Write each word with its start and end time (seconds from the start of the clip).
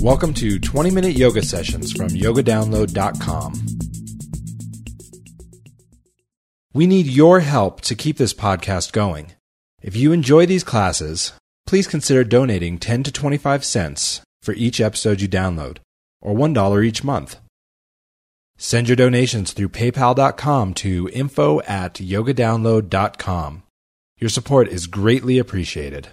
Welcome 0.00 0.34
to 0.34 0.58
20 0.58 0.90
Minute 0.90 1.16
Yoga 1.16 1.42
Sessions 1.42 1.92
from 1.92 2.08
yogadownload.com. 2.08 3.54
We 6.74 6.86
need 6.86 7.06
your 7.06 7.40
help 7.40 7.80
to 7.82 7.94
keep 7.94 8.16
this 8.18 8.34
podcast 8.34 8.92
going. 8.92 9.32
If 9.82 9.96
you 9.96 10.12
enjoy 10.12 10.46
these 10.46 10.64
classes, 10.64 11.32
please 11.66 11.86
consider 11.86 12.24
donating 12.24 12.78
10 12.78 13.04
to 13.04 13.12
25 13.12 13.64
cents 13.64 14.20
for 14.42 14.52
each 14.54 14.80
episode 14.80 15.20
you 15.20 15.28
download, 15.28 15.78
or 16.20 16.34
$1 16.34 16.84
each 16.84 17.02
month. 17.04 17.38
Send 18.58 18.88
your 18.88 18.96
donations 18.96 19.52
through 19.52 19.70
paypal.com 19.70 20.74
to 20.74 21.08
info 21.12 21.60
at 21.62 21.94
yogadownload.com. 21.94 23.62
Your 24.18 24.30
support 24.30 24.68
is 24.68 24.86
greatly 24.86 25.38
appreciated. 25.38 26.08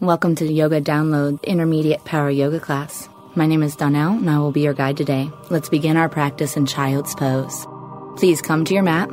Welcome 0.00 0.34
to 0.34 0.44
the 0.44 0.52
Yoga 0.52 0.82
Download 0.82 1.42
Intermediate 1.42 2.04
Power 2.04 2.28
Yoga 2.28 2.60
class. 2.60 3.08
My 3.34 3.46
name 3.46 3.62
is 3.62 3.74
Dawnelle 3.74 4.18
and 4.18 4.28
I 4.28 4.38
will 4.38 4.52
be 4.52 4.60
your 4.60 4.74
guide 4.74 4.98
today. 4.98 5.30
Let's 5.48 5.70
begin 5.70 5.96
our 5.96 6.10
practice 6.10 6.54
in 6.54 6.66
Child's 6.66 7.14
Pose. 7.14 7.66
Please 8.18 8.42
come 8.42 8.66
to 8.66 8.74
your 8.74 8.82
mat. 8.82 9.08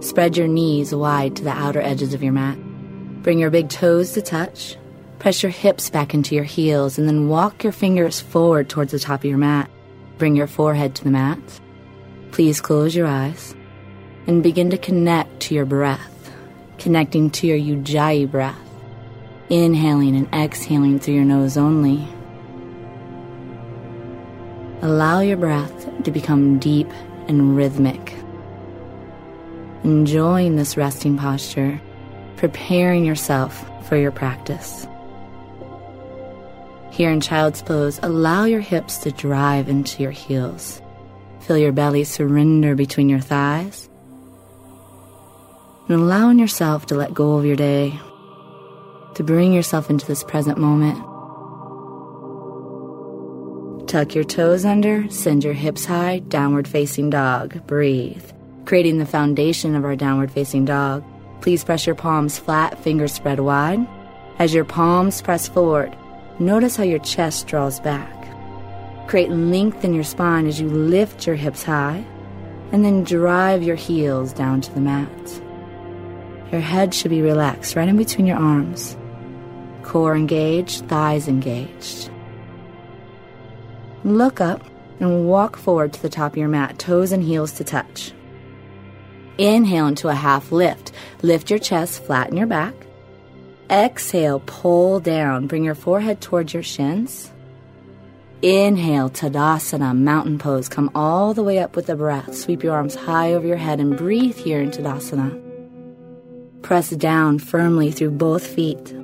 Spread 0.00 0.38
your 0.38 0.48
knees 0.48 0.94
wide 0.94 1.36
to 1.36 1.44
the 1.44 1.50
outer 1.50 1.82
edges 1.82 2.14
of 2.14 2.22
your 2.22 2.32
mat. 2.32 2.56
Bring 3.22 3.38
your 3.38 3.50
big 3.50 3.68
toes 3.68 4.12
to 4.12 4.22
touch. 4.22 4.78
Press 5.18 5.42
your 5.42 5.52
hips 5.52 5.90
back 5.90 6.14
into 6.14 6.34
your 6.34 6.44
heels 6.44 6.96
and 6.96 7.06
then 7.06 7.28
walk 7.28 7.62
your 7.62 7.74
fingers 7.74 8.22
forward 8.22 8.70
towards 8.70 8.92
the 8.92 8.98
top 8.98 9.20
of 9.20 9.26
your 9.26 9.36
mat. 9.36 9.68
Bring 10.16 10.34
your 10.34 10.46
forehead 10.46 10.94
to 10.94 11.04
the 11.04 11.10
mat. 11.10 11.60
Please 12.30 12.58
close 12.58 12.94
your 12.94 13.06
eyes 13.06 13.54
and 14.26 14.42
begin 14.42 14.70
to 14.70 14.78
connect 14.78 15.40
to 15.40 15.54
your 15.54 15.66
breath, 15.66 16.32
connecting 16.78 17.28
to 17.32 17.46
your 17.46 17.58
Ujjayi 17.58 18.30
breath 18.30 18.61
inhaling 19.50 20.16
and 20.16 20.28
exhaling 20.34 20.98
through 20.98 21.14
your 21.14 21.24
nose 21.24 21.56
only. 21.56 22.06
Allow 24.82 25.20
your 25.20 25.36
breath 25.36 26.02
to 26.04 26.10
become 26.10 26.58
deep 26.58 26.88
and 27.28 27.56
rhythmic. 27.56 28.14
Enjoying 29.84 30.56
this 30.56 30.76
resting 30.76 31.16
posture, 31.16 31.80
preparing 32.36 33.04
yourself 33.04 33.64
for 33.88 33.96
your 33.96 34.10
practice. 34.10 34.86
Here 36.90 37.10
in 37.10 37.20
child's 37.20 37.62
pose, 37.62 37.98
allow 38.02 38.44
your 38.44 38.60
hips 38.60 38.98
to 38.98 39.12
drive 39.12 39.68
into 39.68 40.02
your 40.02 40.12
heels. 40.12 40.82
Feel 41.40 41.58
your 41.58 41.72
belly 41.72 42.04
surrender 42.04 42.74
between 42.74 43.08
your 43.08 43.20
thighs. 43.20 43.88
And 45.88 46.00
allowing 46.00 46.38
yourself 46.38 46.86
to 46.86 46.94
let 46.94 47.14
go 47.14 47.38
of 47.38 47.44
your 47.44 47.56
day 47.56 47.98
to 49.14 49.22
bring 49.22 49.52
yourself 49.52 49.90
into 49.90 50.06
this 50.06 50.24
present 50.24 50.58
moment. 50.58 50.98
Tuck 53.88 54.14
your 54.14 54.24
toes 54.24 54.64
under, 54.64 55.08
send 55.10 55.44
your 55.44 55.52
hips 55.52 55.84
high, 55.84 56.20
downward 56.20 56.66
facing 56.66 57.10
dog. 57.10 57.66
Breathe. 57.66 58.24
Creating 58.64 58.98
the 58.98 59.06
foundation 59.06 59.74
of 59.74 59.84
our 59.84 59.96
downward 59.96 60.30
facing 60.30 60.64
dog. 60.64 61.04
Please 61.42 61.64
press 61.64 61.84
your 61.86 61.94
palms 61.94 62.38
flat, 62.38 62.78
fingers 62.82 63.12
spread 63.12 63.40
wide. 63.40 63.86
As 64.38 64.54
your 64.54 64.64
palms 64.64 65.20
press 65.20 65.48
forward, 65.48 65.94
notice 66.38 66.76
how 66.76 66.84
your 66.84 67.00
chest 67.00 67.48
draws 67.48 67.80
back. 67.80 68.18
Create 69.08 69.30
length 69.30 69.84
in 69.84 69.92
your 69.92 70.04
spine 70.04 70.46
as 70.46 70.58
you 70.60 70.68
lift 70.68 71.26
your 71.26 71.36
hips 71.36 71.62
high, 71.62 72.02
and 72.70 72.84
then 72.84 73.04
drive 73.04 73.62
your 73.62 73.76
heels 73.76 74.32
down 74.32 74.62
to 74.62 74.72
the 74.72 74.80
mat. 74.80 75.42
Your 76.50 76.62
head 76.62 76.94
should 76.94 77.10
be 77.10 77.20
relaxed 77.20 77.76
right 77.76 77.88
in 77.88 77.96
between 77.98 78.26
your 78.26 78.38
arms. 78.38 78.96
Core 79.82 80.16
engaged, 80.16 80.88
thighs 80.88 81.28
engaged. 81.28 82.10
Look 84.04 84.40
up 84.40 84.64
and 85.00 85.26
walk 85.26 85.56
forward 85.56 85.92
to 85.92 86.02
the 86.02 86.08
top 86.08 86.32
of 86.32 86.38
your 86.38 86.48
mat, 86.48 86.78
toes 86.78 87.12
and 87.12 87.22
heels 87.22 87.52
to 87.52 87.64
touch. 87.64 88.12
Inhale 89.38 89.86
into 89.86 90.08
a 90.08 90.14
half 90.14 90.52
lift. 90.52 90.92
Lift 91.22 91.50
your 91.50 91.58
chest, 91.58 92.02
flatten 92.04 92.36
your 92.36 92.46
back. 92.46 92.74
Exhale, 93.70 94.40
pull 94.44 95.00
down. 95.00 95.46
Bring 95.46 95.64
your 95.64 95.74
forehead 95.74 96.20
towards 96.20 96.52
your 96.52 96.62
shins. 96.62 97.32
Inhale, 98.42 99.08
Tadasana, 99.08 99.96
mountain 99.96 100.38
pose. 100.38 100.68
Come 100.68 100.90
all 100.94 101.32
the 101.32 101.44
way 101.44 101.58
up 101.60 101.76
with 101.76 101.86
the 101.86 101.96
breath. 101.96 102.34
Sweep 102.34 102.62
your 102.62 102.74
arms 102.74 102.94
high 102.94 103.32
over 103.34 103.46
your 103.46 103.56
head 103.56 103.80
and 103.80 103.96
breathe 103.96 104.36
here 104.36 104.60
in 104.60 104.70
Tadasana. 104.70 105.40
Press 106.62 106.90
down 106.90 107.38
firmly 107.38 107.90
through 107.90 108.10
both 108.10 108.46
feet. 108.46 108.94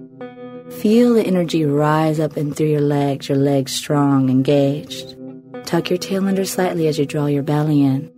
Feel 0.72 1.14
the 1.14 1.26
energy 1.26 1.64
rise 1.64 2.20
up 2.20 2.36
and 2.36 2.54
through 2.54 2.68
your 2.68 2.80
legs, 2.80 3.28
your 3.28 3.38
legs 3.38 3.72
strong, 3.72 4.28
engaged. 4.28 5.16
Tuck 5.64 5.90
your 5.90 5.98
tail 5.98 6.26
under 6.26 6.44
slightly 6.44 6.86
as 6.86 6.98
you 6.98 7.06
draw 7.06 7.26
your 7.26 7.42
belly 7.42 7.82
in. 7.82 8.12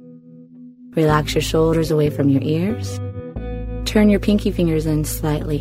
Relax 0.97 1.35
your 1.35 1.43
shoulders 1.43 1.91
away 1.91 2.11
from 2.11 2.29
your 2.29 2.43
ears. 2.43 2.99
Turn 3.87 4.11
your 4.11 4.21
pinky 4.21 4.51
fingers 4.51 4.85
in 4.85 5.05
slightly. 5.05 5.61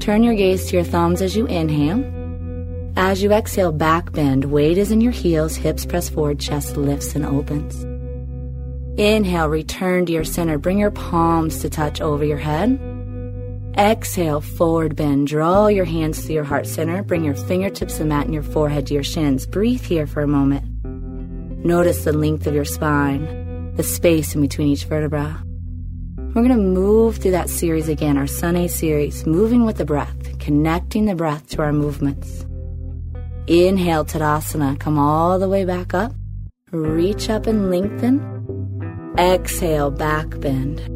Turn 0.00 0.24
your 0.24 0.34
gaze 0.34 0.66
to 0.66 0.76
your 0.76 0.84
thumbs 0.84 1.22
as 1.22 1.36
you 1.36 1.46
inhale. 1.46 2.04
As 2.96 3.22
you 3.22 3.32
exhale, 3.32 3.72
back 3.72 4.12
bend. 4.12 4.46
Weight 4.46 4.76
is 4.76 4.90
in 4.90 5.00
your 5.00 5.12
heels, 5.12 5.56
hips 5.56 5.86
press 5.86 6.08
forward, 6.08 6.40
chest 6.40 6.76
lifts 6.76 7.14
and 7.14 7.24
opens. 7.24 7.84
Inhale, 9.00 9.48
return 9.48 10.04
to 10.06 10.12
your 10.12 10.24
center. 10.24 10.58
Bring 10.58 10.78
your 10.78 10.90
palms 10.90 11.60
to 11.60 11.70
touch 11.70 12.00
over 12.00 12.24
your 12.24 12.36
head. 12.36 12.91
Exhale, 13.76 14.40
forward 14.40 14.96
bend. 14.96 15.28
Draw 15.28 15.68
your 15.68 15.84
hands 15.84 16.26
to 16.26 16.32
your 16.32 16.44
heart 16.44 16.66
center. 16.66 17.02
Bring 17.02 17.24
your 17.24 17.34
fingertips 17.34 18.00
and 18.00 18.08
mat 18.08 18.26
and 18.26 18.34
your 18.34 18.42
forehead 18.42 18.86
to 18.88 18.94
your 18.94 19.02
shins. 19.02 19.46
Breathe 19.46 19.82
here 19.82 20.06
for 20.06 20.22
a 20.22 20.26
moment. 20.26 20.64
Notice 21.64 22.04
the 22.04 22.12
length 22.12 22.46
of 22.46 22.54
your 22.54 22.64
spine, 22.64 23.72
the 23.76 23.82
space 23.82 24.34
in 24.34 24.40
between 24.40 24.68
each 24.68 24.84
vertebra. 24.84 25.42
We're 26.34 26.42
going 26.42 26.48
to 26.48 26.56
move 26.56 27.16
through 27.18 27.30
that 27.32 27.48
series 27.48 27.88
again, 27.88 28.18
our 28.18 28.26
Sun 28.26 28.56
A 28.56 28.68
series, 28.68 29.26
moving 29.26 29.64
with 29.64 29.76
the 29.76 29.84
breath, 29.84 30.38
connecting 30.38 31.04
the 31.06 31.14
breath 31.14 31.48
to 31.50 31.62
our 31.62 31.72
movements. 31.72 32.44
Inhale, 33.46 34.04
Tadasana. 34.04 34.78
Come 34.78 34.98
all 34.98 35.38
the 35.38 35.48
way 35.48 35.64
back 35.64 35.94
up. 35.94 36.12
Reach 36.70 37.30
up 37.30 37.46
and 37.46 37.70
lengthen. 37.70 39.14
Exhale, 39.18 39.90
back 39.90 40.40
bend. 40.40 40.91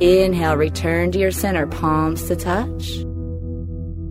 Inhale, 0.00 0.56
return 0.56 1.12
to 1.12 1.18
your 1.18 1.30
center, 1.30 1.66
palms 1.66 2.26
to 2.26 2.36
touch. 2.36 3.04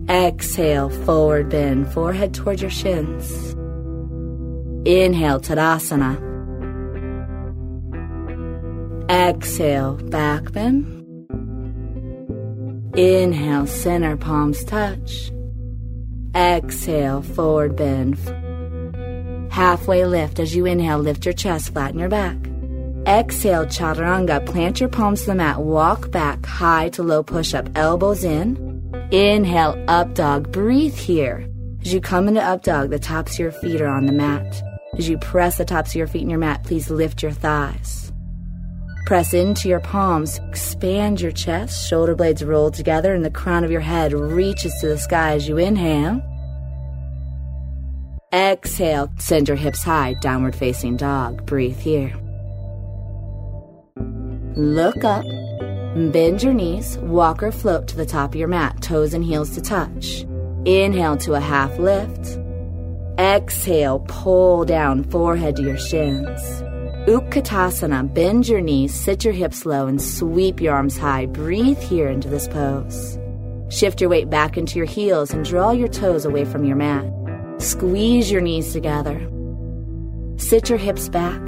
Exhale, 0.08 0.88
forward 1.04 1.50
bend, 1.50 1.92
forehead 1.92 2.32
towards 2.32 2.62
your 2.62 2.70
shins. 2.70 3.52
Inhale, 4.86 5.40
Tadasana. 5.40 6.20
Exhale, 9.10 9.94
back 10.10 10.52
bend. 10.52 10.90
Inhale, 12.96 13.66
center, 13.66 14.16
palms 14.16 14.64
touch. 14.64 15.30
Exhale, 16.34 17.22
forward 17.22 17.76
bend. 17.76 18.18
Halfway 19.52 20.04
lift 20.06 20.38
as 20.40 20.56
you 20.56 20.64
inhale, 20.64 20.98
lift 20.98 21.24
your 21.24 21.34
chest, 21.34 21.72
flatten 21.72 21.98
your 21.98 22.08
back. 22.08 22.36
Exhale, 23.06 23.66
chaturanga. 23.66 24.44
Plant 24.46 24.80
your 24.80 24.88
palms 24.88 25.20
to 25.20 25.26
the 25.26 25.34
mat. 25.34 25.60
Walk 25.60 26.10
back, 26.10 26.44
high 26.46 26.88
to 26.90 27.02
low 27.02 27.22
push 27.22 27.54
up. 27.54 27.68
Elbows 27.74 28.24
in. 28.24 28.56
Inhale, 29.10 29.82
up 29.88 30.14
dog. 30.14 30.50
Breathe 30.52 30.94
here. 30.94 31.46
As 31.82 31.92
you 31.92 32.00
come 32.00 32.28
into 32.28 32.42
up 32.42 32.62
dog, 32.62 32.90
the 32.90 32.98
tops 32.98 33.34
of 33.34 33.38
your 33.40 33.52
feet 33.52 33.80
are 33.82 33.88
on 33.88 34.06
the 34.06 34.12
mat. 34.12 34.62
As 34.96 35.08
you 35.08 35.18
press 35.18 35.58
the 35.58 35.66
tops 35.66 35.90
of 35.90 35.96
your 35.96 36.06
feet 36.06 36.22
in 36.22 36.30
your 36.30 36.38
mat, 36.38 36.64
please 36.64 36.88
lift 36.88 37.22
your 37.22 37.32
thighs. 37.32 38.10
Press 39.04 39.34
into 39.34 39.68
your 39.68 39.80
palms. 39.80 40.38
Expand 40.48 41.20
your 41.20 41.32
chest. 41.32 41.86
Shoulder 41.86 42.14
blades 42.14 42.42
roll 42.42 42.70
together, 42.70 43.12
and 43.12 43.22
the 43.22 43.30
crown 43.30 43.64
of 43.64 43.70
your 43.70 43.82
head 43.82 44.14
reaches 44.14 44.72
to 44.80 44.88
the 44.88 44.98
sky 44.98 45.34
as 45.34 45.46
you 45.46 45.58
inhale. 45.58 46.22
Exhale. 48.32 49.12
Send 49.18 49.48
your 49.48 49.58
hips 49.58 49.82
high. 49.82 50.14
Downward 50.22 50.56
facing 50.56 50.96
dog. 50.96 51.44
Breathe 51.44 51.78
here. 51.78 52.18
Look 54.56 55.02
up, 55.02 55.24
bend 56.12 56.44
your 56.44 56.54
knees, 56.54 56.96
walk 56.98 57.42
or 57.42 57.50
float 57.50 57.88
to 57.88 57.96
the 57.96 58.06
top 58.06 58.30
of 58.30 58.36
your 58.36 58.46
mat, 58.46 58.80
toes 58.80 59.12
and 59.12 59.24
heels 59.24 59.50
to 59.56 59.60
touch. 59.60 60.24
Inhale 60.64 61.16
to 61.18 61.34
a 61.34 61.40
half 61.40 61.76
lift. 61.76 62.38
Exhale, 63.18 63.98
pull 64.06 64.64
down, 64.64 65.02
forehead 65.04 65.56
to 65.56 65.62
your 65.62 65.76
shins. 65.76 66.40
Utkatasana, 67.08 68.14
bend 68.14 68.46
your 68.46 68.60
knees, 68.60 68.94
sit 68.94 69.24
your 69.24 69.34
hips 69.34 69.66
low, 69.66 69.88
and 69.88 70.00
sweep 70.00 70.60
your 70.60 70.74
arms 70.74 70.96
high. 70.96 71.26
Breathe 71.26 71.78
here 71.78 72.08
into 72.08 72.28
this 72.28 72.46
pose. 72.46 73.18
Shift 73.70 74.00
your 74.00 74.10
weight 74.10 74.30
back 74.30 74.56
into 74.56 74.76
your 74.76 74.86
heels 74.86 75.32
and 75.32 75.44
draw 75.44 75.72
your 75.72 75.88
toes 75.88 76.24
away 76.24 76.44
from 76.44 76.64
your 76.64 76.76
mat. 76.76 77.04
Squeeze 77.60 78.30
your 78.30 78.40
knees 78.40 78.72
together. 78.72 79.28
Sit 80.36 80.68
your 80.68 80.78
hips 80.78 81.08
back. 81.08 81.40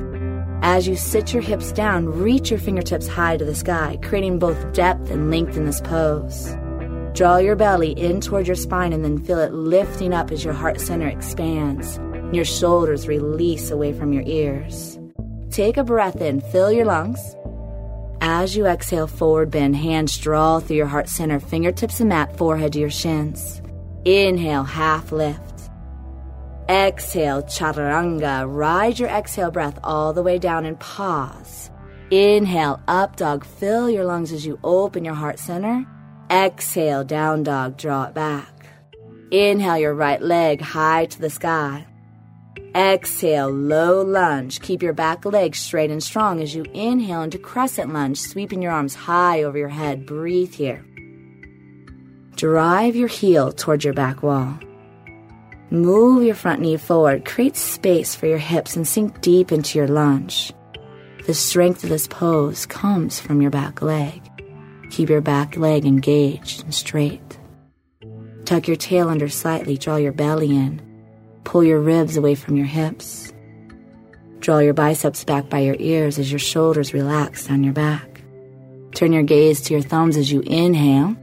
As 0.63 0.89
you 0.89 0.97
sit 0.97 1.33
your 1.33 1.43
hips 1.43 1.73
down, 1.73 2.07
reach 2.07 2.51
your 2.51 2.59
fingertips 2.59 3.07
high 3.07 3.37
to 3.37 3.45
the 3.45 3.55
sky, 3.55 3.99
creating 4.03 4.39
both 4.39 4.73
depth 4.73 5.11
and 5.11 5.31
length 5.31 5.57
in 5.57 5.67
this 5.67 5.81
pose. 5.81 6.57
Draw 7.15 7.39
your 7.39 7.57
belly 7.57 7.93
in 7.93 8.21
toward 8.21 8.47
your 8.47 8.57
spine 8.57 8.93
and 8.93 9.05
then 9.05 9.19
feel 9.19 9.39
it 9.39 9.53
lifting 9.53 10.13
up 10.13 10.31
as 10.31 10.45
your 10.45 10.55
heart 10.55 10.81
center 10.81 11.09
expands. 11.09 11.99
Your 12.33 12.45
shoulders 12.45 13.07
release 13.09 13.71
away 13.71 13.93
from 13.93 14.13
your 14.13 14.25
ears. 14.27 14.99
Take 15.51 15.77
a 15.77 15.85
breath 15.85 16.21
in, 16.21 16.41
fill 16.41 16.73
your 16.73 16.85
lungs. 16.85 17.21
As 18.21 18.57
you 18.57 18.67
exhale, 18.67 19.07
forward 19.07 19.51
bend, 19.51 19.77
hands 19.77 20.17
draw 20.19 20.59
through 20.59 20.77
your 20.77 20.87
heart 20.87 21.09
center, 21.09 21.39
fingertips 21.39 22.01
and 22.01 22.09
mat, 22.09 22.37
forehead 22.37 22.73
to 22.73 22.81
your 22.81 22.91
shins. 22.91 23.63
Inhale, 24.05 24.65
half 24.65 25.13
lift. 25.13 25.56
Exhale, 26.69 27.43
chaturanga. 27.45 28.45
Ride 28.53 28.99
your 28.99 29.09
exhale 29.09 29.53
breath 29.53 29.79
all 29.85 30.13
the 30.13 30.23
way 30.23 30.39
down 30.39 30.65
and 30.65 30.79
pause. 30.81 31.71
Inhale, 32.11 32.81
up 32.89 33.15
dog. 33.15 33.45
Fill 33.45 33.89
your 33.89 34.05
lungs 34.05 34.33
as 34.33 34.45
you 34.45 34.59
open 34.65 35.05
your 35.05 35.15
heart 35.15 35.39
center. 35.39 35.87
Exhale, 36.29 37.05
down 37.05 37.45
dog. 37.45 37.77
Draw 37.77 38.05
it 38.05 38.15
back. 38.15 38.67
Inhale 39.31 39.79
your 39.79 39.95
right 39.95 40.21
leg 40.21 40.61
high 40.61 41.07
to 41.07 41.21
the 41.21 41.31
sky. 41.31 41.87
Exhale, 42.75 43.49
low 43.49 44.03
lunge. 44.03 44.61
Keep 44.61 44.83
your 44.83 44.93
back 44.93 45.25
leg 45.25 45.55
straight 45.55 45.91
and 45.93 46.03
strong 46.03 46.43
as 46.43 46.55
you 46.55 46.65
inhale 46.75 47.23
into 47.23 47.39
crescent 47.39 47.93
lunge, 47.93 48.19
sweeping 48.19 48.61
your 48.61 48.73
arms 48.73 48.95
high 48.95 49.45
over 49.45 49.57
your 49.57 49.69
head. 49.69 50.05
Breathe 50.05 50.55
here. 50.55 50.85
Drive 52.35 52.97
your 52.97 53.09
heel 53.09 53.53
towards 53.53 53.85
your 53.85 53.95
back 53.95 54.23
wall. 54.23 54.59
Move 55.71 56.23
your 56.23 56.35
front 56.35 56.61
knee 56.61 56.77
forward. 56.77 57.25
Create 57.25 57.57
space 57.57 58.15
for 58.15 58.27
your 58.27 58.39
hips 58.39 58.77
and 58.77 58.87
sink 58.87 59.21
deep 59.21 59.51
into 59.51 59.79
your 59.79 59.89
lunge. 59.89 60.53
The 61.27 61.35
strength 61.35 61.83
of 61.83 61.91
this 61.91 62.07
pose 62.07 62.67
comes 62.67 63.19
from 63.19 63.43
your 63.43 63.51
back 63.51 63.83
leg. 63.83 64.23
Keep 64.91 65.09
your 65.09 65.21
back 65.21 65.57
leg 65.57 65.85
engaged 65.85 66.63
and 66.63 66.73
straight. 66.73 67.39
Tuck 68.45 68.69
your 68.69 68.77
tail 68.77 69.09
under 69.09 69.29
slightly, 69.29 69.77
draw 69.77 69.97
your 69.97 70.13
belly 70.13 70.55
in. 70.55 70.81
Pull 71.43 71.65
your 71.65 71.81
ribs 71.81 72.17
away 72.17 72.37
from 72.37 72.57
your 72.57 72.67
hips. 72.67 73.33
Draw 74.39 74.61
your 74.61 74.75
biceps 74.75 75.25
back 75.25 75.51
by 75.51 75.59
your 75.59 75.75
ears 75.81 76.21
as 76.21 76.31
your 76.31 76.39
shoulders 76.39 76.95
relax 76.95 77.49
down 77.49 77.65
your 77.65 77.73
back. 77.73 78.23
Turn 78.95 79.13
your 79.13 79.25
gaze 79.25 79.63
to 79.63 79.75
your 79.75 79.83
thumbs 79.83 80.17
as 80.17 80.31
you 80.31 80.43
inhale. 80.43 81.17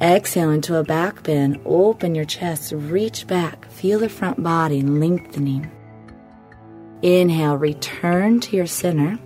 Exhale 0.00 0.50
into 0.50 0.76
a 0.76 0.82
back 0.82 1.22
bend. 1.22 1.60
Open 1.66 2.14
your 2.14 2.24
chest, 2.24 2.72
reach 2.74 3.26
back. 3.26 3.70
Feel 3.70 3.98
the 3.98 4.08
front 4.08 4.42
body 4.42 4.80
lengthening. 4.80 5.70
Inhale, 7.02 7.56
return 7.56 8.40
to 8.40 8.56
your 8.56 8.66
center. 8.66 9.18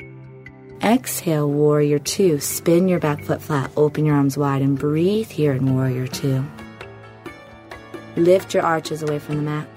Exhale, 0.82 1.48
warrior 1.48 2.00
two. 2.00 2.40
Spin 2.40 2.88
your 2.88 2.98
back 2.98 3.22
foot 3.22 3.40
flat, 3.40 3.70
open 3.76 4.04
your 4.04 4.16
arms 4.16 4.36
wide, 4.36 4.62
and 4.62 4.78
breathe 4.78 5.30
here 5.30 5.52
in 5.52 5.74
warrior 5.74 6.08
two. 6.08 6.44
Lift 8.16 8.52
your 8.52 8.64
arches 8.64 9.02
away 9.02 9.18
from 9.18 9.36
the 9.36 9.42
mat. 9.42 9.68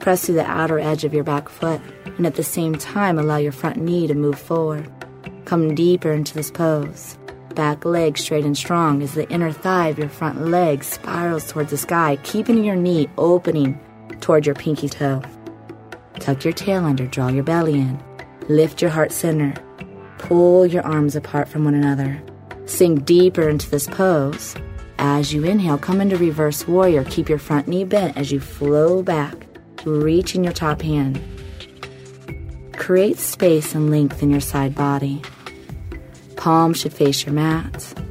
Press 0.00 0.24
through 0.24 0.36
the 0.36 0.46
outer 0.46 0.78
edge 0.78 1.04
of 1.04 1.12
your 1.12 1.24
back 1.24 1.48
foot, 1.48 1.80
and 2.04 2.26
at 2.26 2.36
the 2.36 2.42
same 2.42 2.74
time, 2.74 3.18
allow 3.18 3.36
your 3.36 3.52
front 3.52 3.76
knee 3.76 4.06
to 4.06 4.14
move 4.14 4.38
forward. 4.38 4.90
Come 5.46 5.74
deeper 5.74 6.12
into 6.12 6.34
this 6.34 6.50
pose. 6.50 7.18
Back 7.54 7.84
leg 7.84 8.16
straight 8.16 8.44
and 8.44 8.56
strong 8.56 9.02
as 9.02 9.14
the 9.14 9.28
inner 9.28 9.52
thigh 9.52 9.88
of 9.88 9.98
your 9.98 10.08
front 10.08 10.46
leg 10.46 10.84
spirals 10.84 11.50
towards 11.50 11.70
the 11.70 11.76
sky, 11.76 12.16
keeping 12.22 12.62
your 12.64 12.76
knee 12.76 13.08
opening 13.18 13.78
toward 14.20 14.46
your 14.46 14.54
pinky 14.54 14.88
toe. 14.88 15.22
Tuck 16.20 16.44
your 16.44 16.52
tail 16.52 16.84
under, 16.84 17.06
draw 17.06 17.28
your 17.28 17.42
belly 17.42 17.74
in. 17.74 18.02
Lift 18.48 18.80
your 18.80 18.90
heart 18.90 19.12
center. 19.12 19.54
Pull 20.18 20.66
your 20.66 20.82
arms 20.82 21.16
apart 21.16 21.48
from 21.48 21.64
one 21.64 21.74
another. 21.74 22.22
Sink 22.66 23.04
deeper 23.04 23.48
into 23.48 23.68
this 23.70 23.86
pose. 23.86 24.54
As 24.98 25.32
you 25.32 25.44
inhale, 25.44 25.78
come 25.78 26.00
into 26.00 26.16
reverse 26.18 26.68
warrior. 26.68 27.04
Keep 27.04 27.28
your 27.28 27.38
front 27.38 27.66
knee 27.66 27.84
bent 27.84 28.16
as 28.16 28.30
you 28.30 28.38
flow 28.38 29.02
back, 29.02 29.46
reaching 29.84 30.44
your 30.44 30.52
top 30.52 30.82
hand. 30.82 31.20
Create 32.76 33.18
space 33.18 33.74
and 33.74 33.90
length 33.90 34.22
in 34.22 34.30
your 34.30 34.40
side 34.40 34.74
body. 34.74 35.22
Palm 36.40 36.72
should 36.72 36.94
face 36.94 37.26
your 37.26 37.34
mat. 37.34 38.02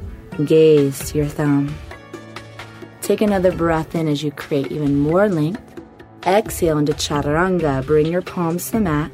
Gaze 0.44 1.10
to 1.10 1.18
your 1.18 1.26
thumb. 1.26 1.74
Take 3.02 3.22
another 3.22 3.50
breath 3.50 3.96
in 3.96 4.06
as 4.06 4.22
you 4.22 4.30
create 4.30 4.70
even 4.70 5.00
more 5.00 5.28
length. 5.28 5.60
Exhale 6.24 6.78
into 6.78 6.92
chaturanga. 6.92 7.84
Bring 7.84 8.06
your 8.06 8.22
palms 8.22 8.66
to 8.66 8.72
the 8.74 8.82
mat. 8.82 9.10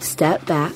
Step 0.00 0.44
back. 0.44 0.74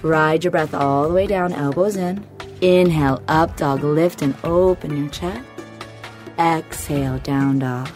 Ride 0.00 0.44
your 0.44 0.50
breath 0.50 0.72
all 0.72 1.08
the 1.08 1.12
way 1.12 1.26
down, 1.26 1.52
elbows 1.52 1.96
in. 1.96 2.24
Inhale, 2.62 3.22
up 3.28 3.54
dog. 3.58 3.84
Lift 3.84 4.22
and 4.22 4.34
open 4.42 4.96
your 4.96 5.10
chest. 5.10 5.46
Exhale, 6.38 7.18
down 7.18 7.58
dog. 7.58 7.90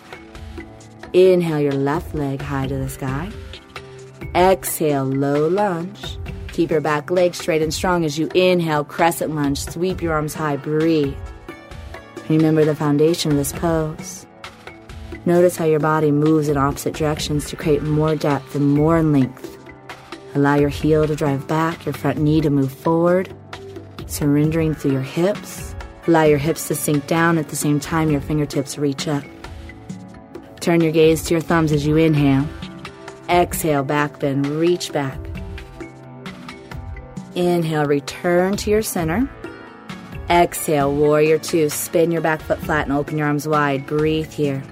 Inhale 1.14 1.60
your 1.60 1.72
left 1.72 2.14
leg 2.14 2.42
high 2.42 2.66
to 2.66 2.76
the 2.76 2.90
sky. 2.90 3.32
Exhale, 4.34 5.06
low 5.06 5.48
lunge. 5.48 6.18
Keep 6.54 6.70
your 6.70 6.80
back 6.80 7.10
leg 7.10 7.34
straight 7.34 7.62
and 7.62 7.74
strong 7.74 8.04
as 8.04 8.16
you 8.16 8.28
inhale, 8.32 8.84
crescent 8.84 9.34
lunge. 9.34 9.58
Sweep 9.58 10.00
your 10.00 10.12
arms 10.12 10.34
high, 10.34 10.56
breathe. 10.56 11.16
Remember 12.28 12.64
the 12.64 12.76
foundation 12.76 13.32
of 13.32 13.36
this 13.36 13.50
pose. 13.50 14.24
Notice 15.26 15.56
how 15.56 15.64
your 15.64 15.80
body 15.80 16.12
moves 16.12 16.48
in 16.48 16.56
opposite 16.56 16.94
directions 16.94 17.50
to 17.50 17.56
create 17.56 17.82
more 17.82 18.14
depth 18.14 18.54
and 18.54 18.72
more 18.72 19.02
length. 19.02 19.58
Allow 20.36 20.54
your 20.54 20.68
heel 20.68 21.08
to 21.08 21.16
drive 21.16 21.48
back, 21.48 21.84
your 21.84 21.92
front 21.92 22.18
knee 22.18 22.40
to 22.42 22.50
move 22.50 22.72
forward, 22.72 23.34
surrendering 24.06 24.76
through 24.76 24.92
your 24.92 25.02
hips. 25.02 25.74
Allow 26.06 26.22
your 26.22 26.38
hips 26.38 26.68
to 26.68 26.76
sink 26.76 27.08
down 27.08 27.36
at 27.36 27.48
the 27.48 27.56
same 27.56 27.80
time 27.80 28.12
your 28.12 28.20
fingertips 28.20 28.78
reach 28.78 29.08
up. 29.08 29.24
Turn 30.60 30.80
your 30.80 30.92
gaze 30.92 31.24
to 31.24 31.34
your 31.34 31.40
thumbs 31.40 31.72
as 31.72 31.84
you 31.84 31.96
inhale. 31.96 32.46
Exhale, 33.28 33.82
back 33.82 34.20
bend, 34.20 34.46
reach 34.46 34.92
back. 34.92 35.18
Inhale, 37.34 37.86
return 37.86 38.56
to 38.58 38.70
your 38.70 38.82
center. 38.82 39.28
Exhale, 40.30 40.94
warrior 40.94 41.38
two. 41.38 41.68
Spin 41.68 42.10
your 42.10 42.22
back 42.22 42.40
foot 42.40 42.58
flat 42.58 42.86
and 42.86 42.96
open 42.96 43.18
your 43.18 43.26
arms 43.26 43.46
wide. 43.46 43.86
Breathe 43.86 44.32
here. 44.32 44.62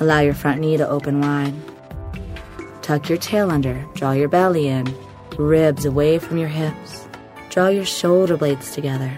Allow 0.00 0.20
your 0.20 0.34
front 0.34 0.60
knee 0.60 0.76
to 0.76 0.88
open 0.88 1.20
wide. 1.20 1.54
Tuck 2.82 3.08
your 3.08 3.18
tail 3.18 3.50
under, 3.50 3.84
draw 3.94 4.12
your 4.12 4.28
belly 4.28 4.68
in, 4.68 4.86
ribs 5.36 5.84
away 5.84 6.18
from 6.18 6.38
your 6.38 6.48
hips. 6.48 7.06
Draw 7.50 7.68
your 7.68 7.84
shoulder 7.84 8.36
blades 8.36 8.72
together. 8.72 9.12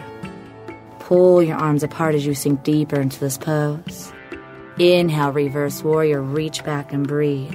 Pull 0.99 1.43
your 1.43 1.57
arms 1.57 1.83
apart 1.83 2.15
as 2.15 2.25
you 2.25 2.35
sink 2.35 2.63
deeper 2.63 3.01
into 3.01 3.21
this 3.21 3.37
pose. 3.37 4.13
Inhale, 4.79 5.33
reverse 5.33 5.85
warrior, 5.85 6.23
reach 6.23 6.65
back 6.65 6.93
and 6.93 7.07
breathe. 7.07 7.55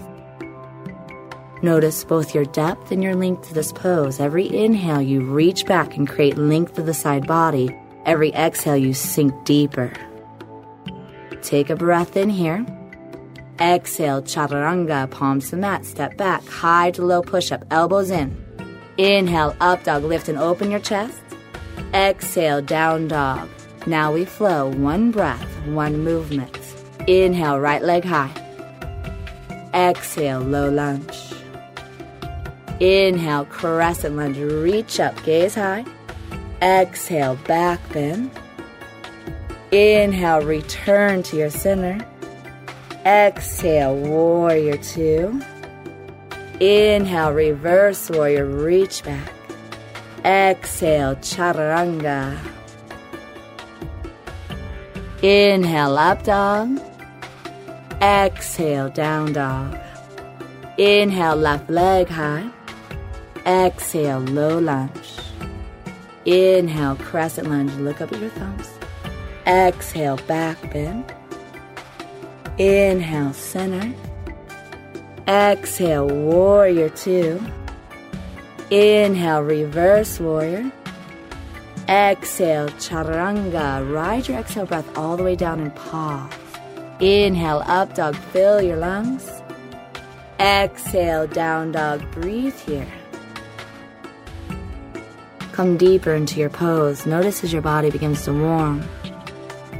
Notice 1.66 2.04
both 2.04 2.36
your 2.36 2.46
depth 2.46 2.92
and 2.92 3.02
your 3.02 3.16
length 3.16 3.48
to 3.48 3.56
this 3.56 3.72
pose. 3.72 4.20
Every 4.20 4.46
inhale, 4.56 5.02
you 5.02 5.22
reach 5.22 5.66
back 5.66 5.98
and 5.98 6.08
create 6.08 6.38
length 6.38 6.78
of 6.78 6.86
the 6.86 6.94
side 6.94 7.26
body. 7.26 7.76
Every 8.06 8.32
exhale, 8.34 8.78
you 8.78 8.94
sink 8.94 9.34
deeper. 9.46 9.92
Take 11.42 11.72
a 11.72 11.76
breath 11.76 12.18
in 12.18 12.30
here. 12.30 12.64
Exhale, 13.60 14.22
chaturanga, 14.22 15.10
palms 15.10 15.50
to 15.50 15.56
mat, 15.56 15.86
step 15.86 16.16
back, 16.18 16.46
high 16.46 16.92
to 16.92 17.04
low 17.04 17.24
push 17.24 17.52
up, 17.52 17.66
elbows 17.72 18.12
in. 18.12 18.38
Inhale, 19.00 19.56
up 19.60 19.84
dog, 19.84 20.04
lift 20.04 20.30
and 20.30 20.38
open 20.38 20.70
your 20.70 20.82
chest. 20.82 21.20
Exhale, 21.96 22.62
down 22.62 23.08
dog. 23.08 23.50
Now 23.88 24.14
we 24.14 24.26
flow, 24.26 24.70
one 24.70 25.10
breath, 25.10 25.50
one 25.66 26.04
movement. 26.04 26.60
Inhale, 27.08 27.60
right 27.60 27.82
leg 27.82 28.04
high. 28.04 28.30
Exhale, 29.74 30.42
low 30.42 30.70
lunge. 30.70 31.35
Inhale, 32.79 33.46
crescent 33.46 34.17
lunge, 34.17 34.38
reach 34.38 35.00
up, 35.00 35.15
gaze 35.24 35.55
high. 35.55 35.86
Exhale, 36.62 37.36
back 37.48 37.79
bend. 37.94 38.32
Inhale, 39.72 40.41
return 40.41 41.24
to 41.24 41.38
your 41.38 41.50
center. 41.50 41.98
Exhale, 43.05 43.96
warrior 43.96 44.77
two. 44.77 45.41
Inhale, 46.60 47.32
reverse 47.32 48.10
warrior, 48.10 48.46
reach 48.46 49.03
back. 49.03 49.32
Exhale, 50.25 51.15
chaturanga. 51.17 52.38
Inhale, 55.22 55.98
up 55.98 56.24
dog. 56.24 56.79
Exhale, 58.01 58.89
down 58.89 59.34
dog. 59.34 59.77
Inhale, 60.77 61.36
left 61.36 61.70
leg 61.70 62.10
high. 62.10 62.50
Exhale, 63.46 64.22
low 64.22 64.58
lunge. 64.58 65.20
Inhale, 66.25 66.96
crescent 66.96 67.48
lunge. 67.48 67.72
Look 67.74 68.02
up 68.02 68.12
at 68.12 68.20
your 68.20 68.32
thumbs. 68.32 68.68
Exhale, 69.46 70.18
back 70.25 70.60
bend. 70.74 71.14
Inhale, 72.58 73.34
center. 73.34 73.94
Exhale, 75.28 76.08
warrior 76.08 76.90
two. 76.90 77.40
Inhale, 78.72 79.44
reverse 79.44 80.20
warrior. 80.20 80.72
Exhale, 81.88 82.70
chaturanga. 82.70 83.94
Ride 83.94 84.28
your 84.28 84.40
exhale 84.40 84.66
breath 84.66 84.98
all 84.98 85.18
the 85.18 85.24
way 85.24 85.36
down 85.36 85.60
and 85.60 85.75
pause. 85.75 86.34
Inhale, 87.00 87.62
up 87.68 87.94
dog, 87.94 88.16
fill 88.16 88.60
your 88.60 88.78
lungs. 88.78 89.30
Exhale, 90.40 91.28
down 91.28 91.74
dog, 91.74 92.02
breathe 92.12 92.58
here. 92.62 92.88
Come 95.56 95.78
deeper 95.78 96.14
into 96.14 96.38
your 96.38 96.50
pose. 96.50 97.06
Notice 97.06 97.42
as 97.42 97.54
your 97.54 97.62
body 97.62 97.90
begins 97.90 98.26
to 98.26 98.34
warm, 98.34 98.84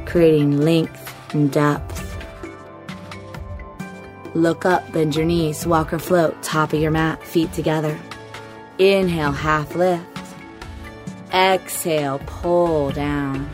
creating 0.06 0.62
length 0.62 1.14
and 1.34 1.52
depth. 1.52 2.16
Look 4.34 4.64
up, 4.64 4.90
bend 4.90 5.14
your 5.14 5.26
knees, 5.26 5.66
walk 5.66 5.92
or 5.92 5.98
float, 5.98 6.42
top 6.42 6.72
of 6.72 6.80
your 6.80 6.92
mat, 6.92 7.22
feet 7.22 7.52
together. 7.52 8.00
Inhale, 8.78 9.32
half 9.32 9.74
lift. 9.74 10.02
Exhale, 11.34 12.20
pull 12.24 12.92
down. 12.92 13.46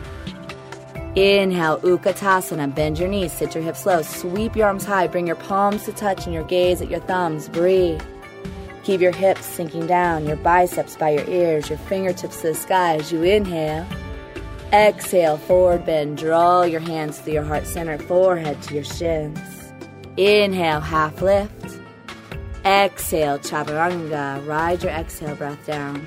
Inhale, 1.17 1.79
Utkatasana. 1.79 2.73
Bend 2.73 2.99
your 2.99 3.09
knees, 3.09 3.33
sit 3.33 3.53
your 3.53 3.65
hips 3.65 3.85
low, 3.85 4.01
sweep 4.01 4.55
your 4.55 4.67
arms 4.67 4.85
high, 4.85 5.07
bring 5.07 5.27
your 5.27 5.35
palms 5.35 5.83
to 5.83 5.91
touch 5.91 6.23
and 6.23 6.33
your 6.33 6.45
gaze 6.45 6.81
at 6.81 6.89
your 6.89 7.01
thumbs. 7.01 7.49
Breathe. 7.49 8.01
Keep 8.83 8.99
your 8.99 9.13
hips 9.13 9.45
sinking 9.45 9.87
down, 9.87 10.27
your 10.27 10.35
biceps 10.35 10.97
by 10.97 11.11
your 11.11 11.27
ears, 11.29 11.69
your 11.69 11.77
fingertips 11.77 12.41
to 12.41 12.49
the 12.49 12.53
sky 12.53 12.95
as 12.95 13.11
you 13.11 13.23
inhale. 13.23 13.87
Exhale, 14.73 15.37
forward 15.37 15.85
bend. 15.85 16.17
Draw 16.17 16.63
your 16.63 16.81
hands 16.81 17.19
to 17.19 17.31
your 17.31 17.43
heart 17.43 17.65
center, 17.65 17.97
forehead 17.97 18.61
to 18.63 18.73
your 18.73 18.83
shins. 18.83 19.39
Inhale, 20.17 20.81
half 20.81 21.21
lift. 21.21 21.79
Exhale, 22.65 23.39
chaturanga. 23.39 24.45
Ride 24.45 24.83
your 24.83 24.91
exhale 24.91 25.35
breath 25.35 25.65
down. 25.65 26.05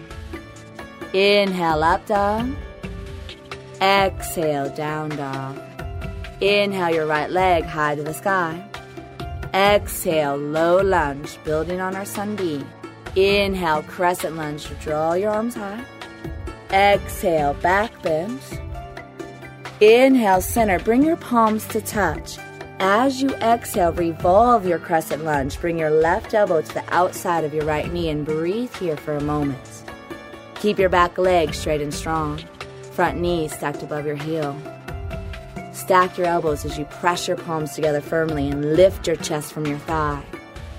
Inhale, 1.15 1.83
up 1.83 2.05
dog. 2.07 2.51
Exhale, 3.81 4.69
down 4.75 5.11
dog. 5.11 5.59
Inhale 6.41 6.95
your 6.95 7.07
right 7.07 7.31
leg 7.31 7.65
high 7.65 7.95
to 7.95 8.03
the 8.03 8.13
sky. 8.13 8.66
Exhale, 9.57 10.37
low 10.37 10.83
lunge, 10.83 11.43
building 11.43 11.81
on 11.81 11.97
our 11.97 12.05
sun 12.05 12.37
B. 12.37 12.63
Inhale, 13.15 13.83
crescent 13.85 14.37
lunge, 14.37 14.69
draw 14.81 15.15
your 15.15 15.31
arms 15.31 15.55
high. 15.55 15.83
Exhale, 16.71 17.55
back 17.55 18.03
bend. 18.03 18.39
Inhale, 19.81 20.43
center, 20.43 20.79
bring 20.81 21.03
your 21.03 21.17
palms 21.17 21.67
to 21.69 21.81
touch. 21.81 22.39
As 22.81 23.23
you 23.23 23.31
exhale, 23.37 23.95
revolve 23.95 24.67
your 24.67 24.79
crescent 24.79 25.25
lunge. 25.25 25.59
Bring 25.59 25.79
your 25.79 25.89
left 25.89 26.35
elbow 26.35 26.61
to 26.61 26.75
the 26.75 26.85
outside 26.95 27.43
of 27.43 27.55
your 27.55 27.65
right 27.65 27.91
knee 27.91 28.11
and 28.11 28.27
breathe 28.27 28.75
here 28.77 28.99
for 28.99 29.17
a 29.17 29.23
moment. 29.23 29.85
Keep 30.57 30.79
your 30.79 30.91
back 30.91 31.17
leg 31.17 31.55
straight 31.55 31.81
and 31.81 31.95
strong, 31.95 32.43
front 32.93 33.19
knee 33.19 33.49
stacked 33.49 33.83
above 33.83 34.05
your 34.05 34.17
heel. 34.17 34.55
Stack 35.87 36.19
your 36.19 36.27
elbows 36.27 36.65
as 36.65 36.77
you 36.77 36.85
press 36.87 37.29
your 37.29 37.37
palms 37.37 37.77
together 37.77 38.01
firmly 38.01 38.49
and 38.51 38.75
lift 38.75 39.07
your 39.07 39.15
chest 39.15 39.53
from 39.53 39.67
your 39.67 39.79
thigh. 39.79 40.21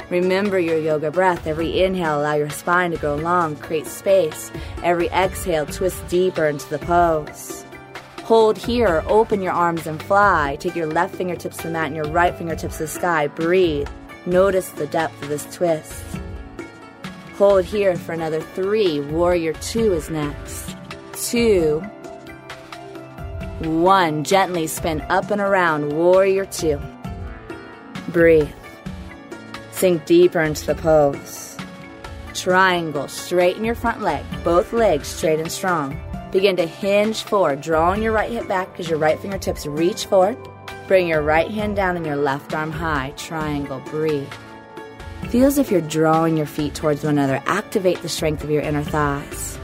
Remember 0.10 0.60
your 0.60 0.78
yoga 0.78 1.12
breath. 1.12 1.48
Every 1.48 1.82
inhale, 1.82 2.20
allow 2.20 2.34
your 2.34 2.50
spine 2.50 2.92
to 2.92 2.98
grow 2.98 3.16
long, 3.16 3.56
create 3.56 3.88
space. 3.88 4.52
Every 4.84 5.08
exhale, 5.08 5.66
twist 5.66 6.06
deeper 6.10 6.46
into 6.48 6.68
the 6.70 6.80
pose. 6.80 7.64
Hold 8.24 8.58
here, 8.58 9.02
open 9.08 9.42
your 9.42 9.54
arms 9.54 9.88
and 9.88 10.04
fly. 10.04 10.58
Take 10.60 10.76
your 10.76 10.88
left 10.88 11.16
fingertips 11.16 11.56
to 11.56 11.68
the 11.68 11.70
mat 11.70 11.86
and 11.86 11.96
your 11.96 12.10
right 12.10 12.36
fingertips 12.36 12.76
to 12.76 12.84
the 12.84 12.90
sky. 12.90 13.28
Breathe. 13.28 13.88
Notice 14.26 14.72
the 14.72 14.88
depth 14.88 15.24
of 15.24 15.30
this 15.30 15.56
twist. 15.56 16.04
Hold 17.38 17.64
here 17.64 17.96
for 17.96 18.12
another 18.12 18.42
three. 18.42 19.00
Warrior 19.00 19.54
two 19.54 19.94
is 19.94 20.10
next. 20.10 20.76
Two. 21.14 21.82
One. 23.60 24.24
Gently 24.24 24.68
spin 24.68 25.02
up 25.10 25.32
and 25.32 25.42
around. 25.42 25.94
Warrior 25.94 26.46
two. 26.46 26.80
Breathe. 28.10 28.50
Sink 29.72 30.06
deeper 30.06 30.42
into 30.42 30.66
the 30.66 30.76
pose. 30.76 31.58
Triangle. 32.34 33.08
Straighten 33.08 33.64
your 33.64 33.76
front 33.76 34.02
leg. 34.02 34.24
Both 34.44 34.74
legs 34.74 35.08
straight 35.08 35.40
and 35.40 35.52
strong. 35.52 36.00
Begin 36.32 36.56
to 36.58 36.66
hinge 36.66 37.24
forward, 37.24 37.62
drawing 37.62 38.04
your 38.04 38.12
right 38.12 38.30
hip 38.30 38.48
back 38.48 38.80
as 38.80 38.90
your 38.90 39.00
right 39.00 39.20
fingertips 39.20 39.66
reach 39.66 40.06
forward. 40.06 40.38
Bring 40.88 41.08
your 41.08 41.22
right 41.22 41.50
hand 41.50 41.76
down 41.76 41.96
and 41.96 42.06
your 42.06 42.16
left 42.16 42.54
arm 42.54 42.72
high. 42.72 43.14
Triangle. 43.18 43.82
Breathe. 43.86 44.32
Feel 45.30 45.48
as 45.48 45.58
if 45.58 45.72
you're 45.72 45.82
drawing 45.82 46.38
your 46.38 46.46
feet 46.46 46.76
towards 46.76 47.04
one 47.04 47.18
another. 47.18 47.42
Activate 47.48 48.02
the 48.02 48.10
strength 48.10 48.44
of 48.44 48.52
your 48.52 48.62
inner 48.62 48.84
thighs. 48.84 49.57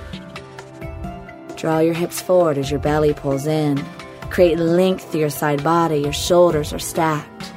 Draw 1.64 1.80
your 1.80 1.94
hips 1.94 2.22
forward 2.22 2.58
as 2.58 2.70
your 2.70 2.82
belly 2.82 3.14
pulls 3.14 3.48
in. 3.48 3.82
Create 4.30 4.60
length 4.60 5.14
to 5.14 5.18
your 5.18 5.30
side 5.30 5.64
body. 5.64 6.00
Your 6.00 6.12
shoulders 6.12 6.74
are 6.74 6.78
stacked. 6.78 7.54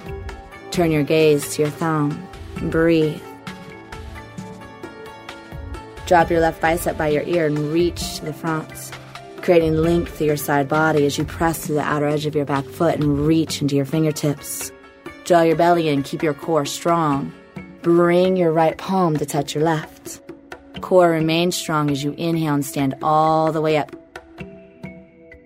Turn 0.70 0.92
your 0.92 1.02
gaze 1.02 1.56
to 1.56 1.62
your 1.62 1.72
thumb. 1.72 2.25
Breathe. 2.70 3.20
Drop 6.06 6.30
your 6.30 6.38
left 6.38 6.60
bicep 6.60 6.96
by 6.96 7.08
your 7.08 7.25
ear 7.25 7.46
and 7.46 7.72
reach 7.72 8.18
to 8.18 8.26
the 8.26 8.32
front, 8.32 8.92
creating 9.42 9.75
length 9.75 10.18
to 10.18 10.25
your 10.25 10.36
side 10.36 10.68
body 10.68 11.04
as 11.04 11.18
you 11.18 11.25
press 11.25 11.66
to 11.66 11.72
the 11.72 11.80
outer 11.80 12.06
edge 12.06 12.26
of 12.26 12.36
your 12.36 12.44
back 12.44 12.64
foot 12.64 12.94
and 12.94 13.26
reach 13.26 13.60
into 13.60 13.75
your 13.75 13.86
fingertips. 13.86 14.70
Draw 15.25 15.40
your 15.40 15.56
belly 15.56 15.88
in, 15.88 16.04
keep 16.04 16.22
your 16.22 16.34
core 16.34 16.64
strong. 16.64 17.32
Bring 17.82 18.36
your 18.36 18.52
right 18.52 18.78
palm 18.78 19.16
to 19.16 19.26
touch 19.26 19.52
your 19.52 19.64
left. 19.64 20.20
Core 20.80 21.11
remains 21.11 21.56
strong 21.56 21.90
as 21.90 22.04
you 22.04 22.12
inhale 22.12 22.54
and 22.54 22.64
stand 22.64 22.95
all 23.02 23.52
the 23.52 23.61
way 23.61 23.76
up. 23.76 23.95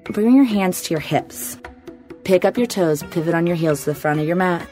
Bring 0.05 0.35
your 0.35 0.45
hands 0.45 0.83
to 0.83 0.91
your 0.95 1.01
hips. 1.01 1.59
Pick 2.25 2.45
up 2.45 2.57
your 2.57 2.67
toes, 2.67 3.03
pivot 3.11 3.35
on 3.35 3.47
your 3.47 3.57
heels 3.57 3.85
to 3.85 3.91
the 3.91 3.95
front 3.95 4.21
of 4.21 4.27
your 4.27 4.37
mat. 4.37 4.69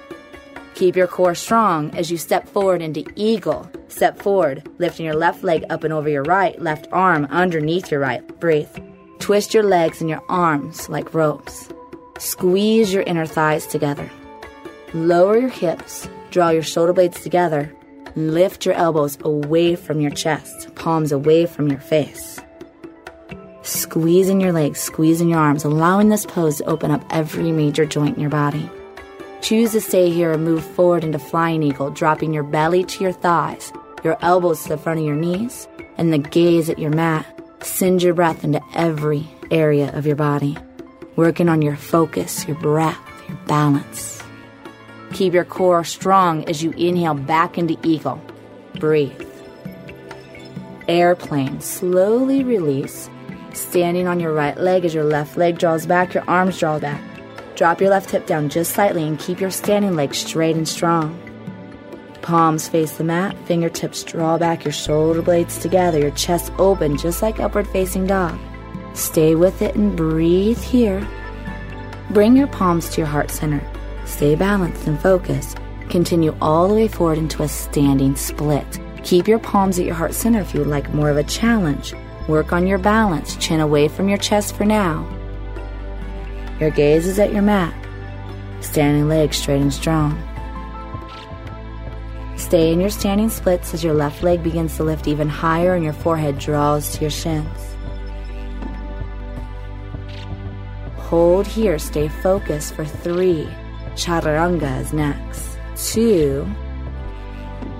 Keep 0.74 0.96
your 0.96 1.06
core 1.06 1.34
strong 1.34 1.90
as 1.96 2.10
you 2.10 2.16
step 2.16 2.48
forward 2.48 2.82
into 2.82 3.04
eagle. 3.16 3.70
Step 3.88 4.20
forward, 4.20 4.68
lifting 4.78 5.06
your 5.06 5.16
left 5.16 5.42
leg 5.42 5.64
up 5.70 5.84
and 5.84 5.92
over 5.92 6.08
your 6.08 6.22
right, 6.24 6.60
left 6.60 6.86
arm 6.92 7.26
underneath 7.30 7.90
your 7.90 8.00
right. 8.00 8.26
Breathe. 8.38 8.68
Twist 9.18 9.54
your 9.54 9.64
legs 9.64 10.00
and 10.00 10.10
your 10.10 10.22
arms 10.28 10.88
like 10.88 11.14
ropes. 11.14 11.68
Squeeze 12.18 12.92
your 12.92 13.02
inner 13.04 13.26
thighs 13.26 13.66
together. 13.66 14.08
Lower 14.94 15.36
your 15.36 15.50
hips, 15.50 16.08
draw 16.30 16.50
your 16.50 16.62
shoulder 16.62 16.92
blades 16.92 17.20
together, 17.20 17.72
lift 18.18 18.66
your 18.66 18.74
elbows 18.74 19.16
away 19.22 19.76
from 19.76 20.00
your 20.00 20.10
chest, 20.10 20.74
palms 20.74 21.12
away 21.12 21.46
from 21.46 21.68
your 21.68 21.80
face. 21.80 22.40
Squeezing 23.62 24.40
your 24.40 24.52
legs, 24.52 24.80
squeezing 24.80 25.28
your 25.28 25.38
arms, 25.38 25.64
allowing 25.64 26.08
this 26.08 26.26
pose 26.26 26.58
to 26.58 26.64
open 26.64 26.90
up 26.90 27.04
every 27.10 27.52
major 27.52 27.84
joint 27.84 28.16
in 28.16 28.20
your 28.20 28.30
body. 28.30 28.68
Choose 29.40 29.72
to 29.72 29.80
stay 29.80 30.10
here 30.10 30.32
and 30.32 30.44
move 30.44 30.64
forward 30.64 31.04
into 31.04 31.18
flying 31.18 31.62
eagle, 31.62 31.90
dropping 31.90 32.34
your 32.34 32.42
belly 32.42 32.84
to 32.84 33.04
your 33.04 33.12
thighs, 33.12 33.72
your 34.02 34.16
elbows 34.20 34.62
to 34.62 34.70
the 34.70 34.78
front 34.78 35.00
of 35.00 35.06
your 35.06 35.16
knees, 35.16 35.68
and 35.96 36.12
the 36.12 36.18
gaze 36.18 36.68
at 36.68 36.78
your 36.78 36.90
mat. 36.90 37.26
Send 37.62 38.02
your 38.02 38.14
breath 38.14 38.42
into 38.42 38.60
every 38.74 39.28
area 39.50 39.96
of 39.96 40.06
your 40.06 40.16
body, 40.16 40.56
working 41.16 41.48
on 41.48 41.62
your 41.62 41.76
focus, 41.76 42.46
your 42.46 42.56
breath, 42.56 42.98
your 43.28 43.38
balance. 43.46 44.17
Keep 45.18 45.34
your 45.34 45.44
core 45.44 45.82
strong 45.82 46.44
as 46.44 46.62
you 46.62 46.70
inhale 46.76 47.12
back 47.12 47.58
into 47.58 47.76
eagle. 47.82 48.22
Breathe. 48.78 49.20
Airplane. 50.86 51.60
Slowly 51.60 52.44
release. 52.44 53.10
Standing 53.52 54.06
on 54.06 54.20
your 54.20 54.32
right 54.32 54.56
leg 54.56 54.84
as 54.84 54.94
your 54.94 55.02
left 55.02 55.36
leg 55.36 55.58
draws 55.58 55.86
back, 55.86 56.14
your 56.14 56.22
arms 56.30 56.56
draw 56.56 56.78
back. 56.78 57.02
Drop 57.56 57.80
your 57.80 57.90
left 57.90 58.12
hip 58.12 58.28
down 58.28 58.48
just 58.48 58.74
slightly 58.74 59.02
and 59.02 59.18
keep 59.18 59.40
your 59.40 59.50
standing 59.50 59.96
leg 59.96 60.14
straight 60.14 60.54
and 60.54 60.68
strong. 60.68 61.18
Palms 62.22 62.68
face 62.68 62.96
the 62.96 63.02
mat, 63.02 63.36
fingertips 63.44 64.04
draw 64.04 64.38
back 64.38 64.64
your 64.64 64.70
shoulder 64.70 65.20
blades 65.20 65.58
together, 65.58 65.98
your 65.98 66.12
chest 66.12 66.52
open 66.58 66.96
just 66.96 67.22
like 67.22 67.40
upward 67.40 67.66
facing 67.66 68.06
dog. 68.06 68.38
Stay 68.94 69.34
with 69.34 69.62
it 69.62 69.74
and 69.74 69.96
breathe 69.96 70.62
here. 70.62 71.04
Bring 72.10 72.36
your 72.36 72.46
palms 72.46 72.88
to 72.90 73.00
your 73.00 73.08
heart 73.08 73.32
center. 73.32 73.60
Stay 74.08 74.34
balanced 74.34 74.86
and 74.86 74.98
focused. 74.98 75.58
Continue 75.90 76.34
all 76.40 76.66
the 76.66 76.74
way 76.74 76.88
forward 76.88 77.18
into 77.18 77.42
a 77.42 77.48
standing 77.48 78.16
split. 78.16 78.80
Keep 79.04 79.28
your 79.28 79.38
palms 79.38 79.78
at 79.78 79.84
your 79.84 79.94
heart 79.94 80.14
center 80.14 80.40
if 80.40 80.54
you 80.54 80.60
would 80.60 80.68
like 80.68 80.92
more 80.94 81.10
of 81.10 81.18
a 81.18 81.24
challenge. 81.24 81.92
Work 82.26 82.52
on 82.52 82.66
your 82.66 82.78
balance, 82.78 83.36
chin 83.36 83.60
away 83.60 83.86
from 83.86 84.08
your 84.08 84.18
chest 84.18 84.56
for 84.56 84.64
now. 84.64 85.06
Your 86.58 86.70
gaze 86.70 87.06
is 87.06 87.18
at 87.18 87.32
your 87.32 87.42
mat, 87.42 87.74
standing 88.60 89.08
legs 89.08 89.36
straight 89.36 89.60
and 89.60 89.72
strong. 89.72 90.18
Stay 92.36 92.72
in 92.72 92.80
your 92.80 92.90
standing 92.90 93.28
splits 93.28 93.74
as 93.74 93.84
your 93.84 93.94
left 93.94 94.22
leg 94.22 94.42
begins 94.42 94.74
to 94.78 94.84
lift 94.84 95.06
even 95.06 95.28
higher 95.28 95.74
and 95.74 95.84
your 95.84 95.92
forehead 95.92 96.38
draws 96.38 96.94
to 96.94 97.02
your 97.02 97.10
shins. 97.10 97.76
Hold 100.96 101.46
here, 101.46 101.78
stay 101.78 102.08
focused 102.08 102.74
for 102.74 102.86
three. 102.86 103.46
Chaturanga 103.98 104.80
is 104.80 104.92
next. 104.92 105.58
Two. 105.74 106.44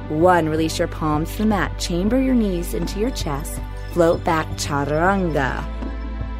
One, 0.08 0.48
release 0.48 0.76
your 0.76 0.88
palms 0.88 1.30
to 1.32 1.38
the 1.38 1.46
mat. 1.46 1.78
Chamber 1.78 2.20
your 2.20 2.34
knees 2.34 2.74
into 2.74 2.98
your 2.98 3.12
chest. 3.12 3.60
Float 3.92 4.24
back 4.24 4.48
chaturanga. 4.56 5.64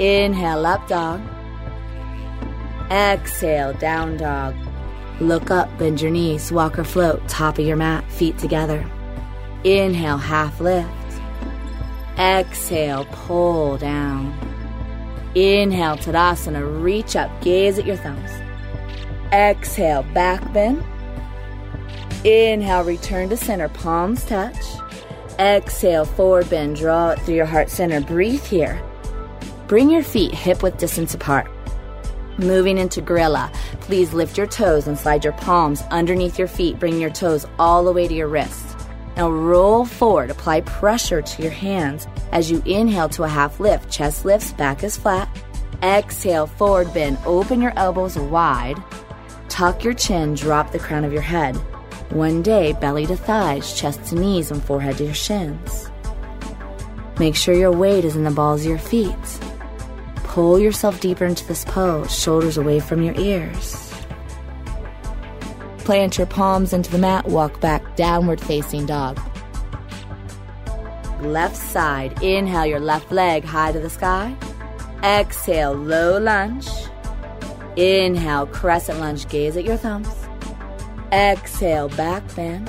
Inhale, 0.00 0.66
up 0.66 0.88
dog. 0.88 1.20
Exhale, 2.90 3.72
down 3.74 4.16
dog. 4.16 4.56
Look 5.20 5.52
up, 5.52 5.68
bend 5.78 6.00
your 6.00 6.10
knees, 6.10 6.50
walk 6.50 6.76
or 6.76 6.84
float, 6.84 7.26
top 7.28 7.60
of 7.60 7.64
your 7.64 7.76
mat, 7.76 8.10
feet 8.10 8.36
together. 8.36 8.84
Inhale, 9.62 10.18
half 10.18 10.60
lift. 10.60 10.90
Exhale, 12.18 13.04
pull 13.12 13.76
down. 13.76 14.36
Inhale, 15.36 15.96
Tadasana, 15.96 16.82
reach 16.82 17.14
up, 17.14 17.30
gaze 17.42 17.78
at 17.78 17.86
your 17.86 17.96
thumbs. 17.96 18.47
Exhale, 19.32 20.02
back 20.14 20.52
bend. 20.52 20.82
Inhale, 22.24 22.84
return 22.84 23.28
to 23.28 23.36
center, 23.36 23.68
palms 23.68 24.24
touch. 24.24 24.56
Exhale, 25.38 26.04
forward 26.04 26.48
bend, 26.48 26.76
draw 26.76 27.10
it 27.10 27.20
through 27.20 27.34
your 27.34 27.46
heart 27.46 27.70
center. 27.70 28.00
Breathe 28.00 28.44
here. 28.44 28.82
Bring 29.66 29.90
your 29.90 30.02
feet 30.02 30.34
hip 30.34 30.62
width 30.62 30.78
distance 30.78 31.14
apart. 31.14 31.50
Moving 32.38 32.78
into 32.78 33.00
gorilla, 33.00 33.52
please 33.80 34.14
lift 34.14 34.38
your 34.38 34.46
toes 34.46 34.86
and 34.86 34.98
slide 34.98 35.24
your 35.24 35.34
palms 35.34 35.82
underneath 35.90 36.38
your 36.38 36.48
feet. 36.48 36.78
Bring 36.78 37.00
your 37.00 37.10
toes 37.10 37.44
all 37.58 37.84
the 37.84 37.92
way 37.92 38.08
to 38.08 38.14
your 38.14 38.28
wrists. 38.28 38.76
Now 39.16 39.30
roll 39.30 39.84
forward, 39.84 40.30
apply 40.30 40.62
pressure 40.62 41.20
to 41.20 41.42
your 41.42 41.50
hands 41.50 42.06
as 42.32 42.50
you 42.50 42.62
inhale 42.64 43.08
to 43.10 43.24
a 43.24 43.28
half 43.28 43.60
lift. 43.60 43.90
Chest 43.90 44.24
lifts, 44.24 44.52
back 44.52 44.82
is 44.82 44.96
flat. 44.96 45.28
Exhale, 45.82 46.46
forward 46.46 46.94
bend, 46.94 47.18
open 47.26 47.60
your 47.60 47.72
elbows 47.76 48.16
wide. 48.16 48.82
Tuck 49.58 49.82
your 49.82 49.92
chin, 49.92 50.34
drop 50.34 50.70
the 50.70 50.78
crown 50.78 51.02
of 51.02 51.12
your 51.12 51.20
head. 51.20 51.56
One 52.10 52.42
day, 52.42 52.74
belly 52.74 53.06
to 53.06 53.16
thighs, 53.16 53.76
chest 53.76 54.04
to 54.04 54.14
knees, 54.14 54.52
and 54.52 54.62
forehead 54.62 54.98
to 54.98 55.04
your 55.04 55.14
shins. 55.14 55.90
Make 57.18 57.34
sure 57.34 57.56
your 57.56 57.72
weight 57.72 58.04
is 58.04 58.14
in 58.14 58.22
the 58.22 58.30
balls 58.30 58.60
of 58.60 58.68
your 58.68 58.78
feet. 58.78 59.40
Pull 60.14 60.60
yourself 60.60 61.00
deeper 61.00 61.24
into 61.24 61.44
this 61.48 61.64
pose, 61.64 62.16
shoulders 62.16 62.56
away 62.56 62.78
from 62.78 63.02
your 63.02 63.16
ears. 63.16 63.92
Plant 65.78 66.18
your 66.18 66.28
palms 66.28 66.72
into 66.72 66.92
the 66.92 66.98
mat, 66.98 67.26
walk 67.26 67.60
back, 67.60 67.96
downward 67.96 68.40
facing 68.40 68.86
dog. 68.86 69.18
Left 71.20 71.56
side, 71.56 72.22
inhale 72.22 72.66
your 72.66 72.78
left 72.78 73.10
leg 73.10 73.42
high 73.42 73.72
to 73.72 73.80
the 73.80 73.90
sky. 73.90 74.36
Exhale, 75.02 75.72
low 75.72 76.16
lunge. 76.16 76.68
Inhale, 77.78 78.46
crescent 78.46 78.98
lunge, 78.98 79.28
gaze 79.28 79.56
at 79.56 79.64
your 79.64 79.76
thumbs. 79.76 80.08
Exhale, 81.12 81.88
back 81.90 82.24
bend. 82.34 82.68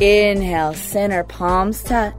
Inhale, 0.00 0.72
center 0.72 1.24
palms 1.24 1.82
touch. 1.82 2.14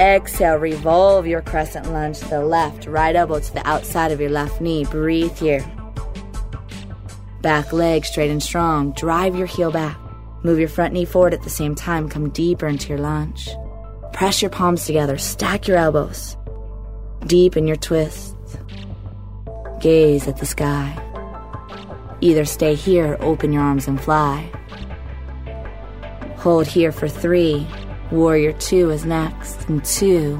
Exhale, 0.00 0.56
revolve 0.56 1.28
your 1.28 1.42
crescent 1.42 1.92
lunge 1.92 2.18
to 2.18 2.28
the 2.28 2.44
left, 2.44 2.86
right 2.86 3.14
elbow 3.14 3.38
to 3.38 3.54
the 3.54 3.64
outside 3.68 4.10
of 4.10 4.20
your 4.20 4.30
left 4.30 4.60
knee. 4.60 4.84
Breathe 4.84 5.38
here. 5.38 5.64
Back 7.40 7.72
leg 7.72 8.04
straight 8.04 8.32
and 8.32 8.42
strong. 8.42 8.90
Drive 8.94 9.36
your 9.36 9.46
heel 9.46 9.70
back. 9.70 9.96
Move 10.42 10.58
your 10.58 10.68
front 10.68 10.92
knee 10.92 11.04
forward 11.04 11.34
at 11.34 11.42
the 11.42 11.50
same 11.50 11.76
time. 11.76 12.08
Come 12.08 12.30
deeper 12.30 12.66
into 12.66 12.88
your 12.88 12.98
lunge. 12.98 13.48
Press 14.12 14.42
your 14.42 14.50
palms 14.50 14.86
together. 14.86 15.18
Stack 15.18 15.68
your 15.68 15.76
elbows. 15.76 16.36
Deepen 17.26 17.68
your 17.68 17.76
twists. 17.76 18.34
Gaze 19.80 20.26
at 20.26 20.38
the 20.38 20.46
sky. 20.46 20.96
Either 22.20 22.44
stay 22.44 22.74
here 22.74 23.16
open 23.20 23.52
your 23.52 23.62
arms 23.62 23.86
and 23.86 24.00
fly. 24.00 24.50
Hold 26.36 26.66
here 26.66 26.92
for 26.92 27.08
three. 27.08 27.66
Warrior 28.10 28.52
two 28.54 28.90
is 28.90 29.04
next. 29.04 29.68
And 29.68 29.84
two. 29.84 30.36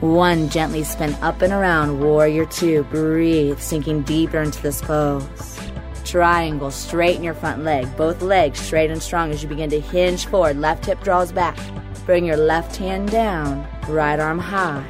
One, 0.00 0.48
gently 0.48 0.84
spin 0.84 1.14
up 1.22 1.42
and 1.42 1.52
around. 1.52 2.00
Warrior 2.00 2.46
two. 2.46 2.84
Breathe, 2.84 3.58
sinking 3.58 4.02
deeper 4.02 4.40
into 4.40 4.62
this 4.62 4.80
pose. 4.80 5.58
Triangle, 6.04 6.70
straighten 6.70 7.24
your 7.24 7.34
front 7.34 7.64
leg. 7.64 7.94
Both 7.96 8.22
legs 8.22 8.60
straight 8.60 8.90
and 8.90 9.02
strong 9.02 9.30
as 9.30 9.42
you 9.42 9.48
begin 9.48 9.70
to 9.70 9.80
hinge 9.80 10.26
forward. 10.26 10.58
Left 10.58 10.86
hip 10.86 11.02
draws 11.02 11.32
back. 11.32 11.58
Bring 12.06 12.24
your 12.24 12.36
left 12.36 12.76
hand 12.76 13.10
down. 13.10 13.66
Right 13.88 14.20
arm 14.20 14.38
high. 14.38 14.86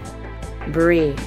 Breathe. 0.68 1.18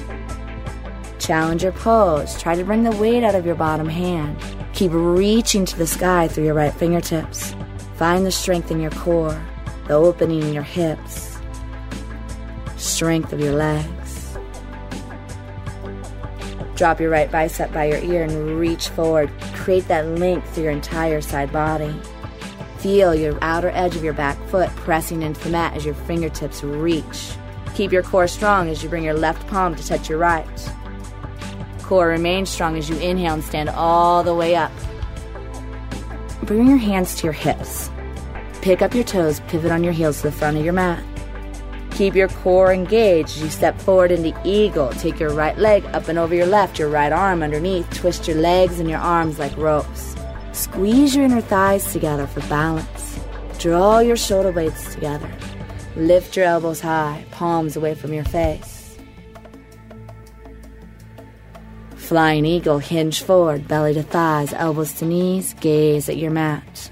Challenger 1.28 1.72
pose. 1.72 2.40
Try 2.40 2.56
to 2.56 2.64
bring 2.64 2.84
the 2.84 2.96
weight 2.96 3.22
out 3.22 3.34
of 3.34 3.44
your 3.44 3.54
bottom 3.54 3.86
hand. 3.86 4.34
Keep 4.72 4.92
reaching 4.94 5.66
to 5.66 5.76
the 5.76 5.86
sky 5.86 6.26
through 6.26 6.46
your 6.46 6.54
right 6.54 6.72
fingertips. 6.72 7.54
Find 7.96 8.24
the 8.24 8.32
strength 8.32 8.70
in 8.70 8.80
your 8.80 8.92
core 8.92 9.38
the 9.88 9.92
opening 9.92 10.42
in 10.42 10.54
your 10.54 10.62
hips, 10.62 11.38
strength 12.78 13.34
of 13.34 13.40
your 13.40 13.52
legs. 13.52 14.38
Drop 16.74 16.98
your 16.98 17.10
right 17.10 17.30
bicep 17.30 17.74
by 17.74 17.84
your 17.84 17.98
ear 17.98 18.22
and 18.22 18.58
reach 18.58 18.88
forward. 18.88 19.30
Create 19.52 19.86
that 19.88 20.06
length 20.06 20.54
through 20.54 20.62
your 20.62 20.72
entire 20.72 21.20
side 21.20 21.52
body. 21.52 21.94
Feel 22.78 23.14
your 23.14 23.36
outer 23.42 23.68
edge 23.74 23.96
of 23.96 24.02
your 24.02 24.14
back 24.14 24.38
foot 24.48 24.70
pressing 24.76 25.20
into 25.20 25.44
the 25.44 25.50
mat 25.50 25.76
as 25.76 25.84
your 25.84 25.94
fingertips 25.94 26.64
reach. 26.64 27.32
Keep 27.74 27.92
your 27.92 28.02
core 28.02 28.28
strong 28.28 28.70
as 28.70 28.82
you 28.82 28.88
bring 28.88 29.04
your 29.04 29.12
left 29.12 29.46
palm 29.48 29.74
to 29.74 29.86
touch 29.86 30.08
your 30.08 30.16
right. 30.16 30.48
Core 31.88 32.08
remains 32.08 32.50
strong 32.50 32.76
as 32.76 32.90
you 32.90 32.98
inhale 32.98 33.32
and 33.32 33.42
stand 33.42 33.70
all 33.70 34.22
the 34.22 34.34
way 34.34 34.54
up. 34.54 34.70
Bring 36.42 36.66
your 36.66 36.76
hands 36.76 37.14
to 37.14 37.24
your 37.24 37.32
hips. 37.32 37.90
Pick 38.60 38.82
up 38.82 38.92
your 38.92 39.04
toes, 39.04 39.40
pivot 39.48 39.72
on 39.72 39.82
your 39.82 39.94
heels 39.94 40.18
to 40.18 40.24
the 40.24 40.32
front 40.32 40.58
of 40.58 40.64
your 40.66 40.74
mat. 40.74 41.02
Keep 41.92 42.14
your 42.14 42.28
core 42.28 42.74
engaged 42.74 43.30
as 43.30 43.42
you 43.42 43.48
step 43.48 43.80
forward 43.80 44.12
into 44.12 44.38
eagle. 44.44 44.90
Take 44.90 45.18
your 45.18 45.32
right 45.32 45.56
leg 45.56 45.82
up 45.94 46.08
and 46.08 46.18
over 46.18 46.34
your 46.34 46.46
left, 46.46 46.78
your 46.78 46.90
right 46.90 47.10
arm 47.10 47.42
underneath. 47.42 47.88
Twist 47.94 48.28
your 48.28 48.36
legs 48.36 48.80
and 48.80 48.90
your 48.90 49.00
arms 49.00 49.38
like 49.38 49.56
ropes. 49.56 50.14
Squeeze 50.52 51.16
your 51.16 51.24
inner 51.24 51.40
thighs 51.40 51.90
together 51.90 52.26
for 52.26 52.40
balance. 52.48 53.18
Draw 53.58 54.00
your 54.00 54.18
shoulder 54.18 54.52
blades 54.52 54.94
together. 54.94 55.32
Lift 55.96 56.36
your 56.36 56.44
elbows 56.44 56.82
high, 56.82 57.24
palms 57.30 57.78
away 57.78 57.94
from 57.94 58.12
your 58.12 58.24
face. 58.24 58.77
Flying 62.08 62.46
eagle, 62.46 62.78
hinge 62.78 63.22
forward, 63.22 63.68
belly 63.68 63.92
to 63.92 64.02
thighs, 64.02 64.54
elbows 64.54 64.94
to 64.94 65.04
knees, 65.04 65.52
gaze 65.60 66.08
at 66.08 66.16
your 66.16 66.30
mat. 66.30 66.90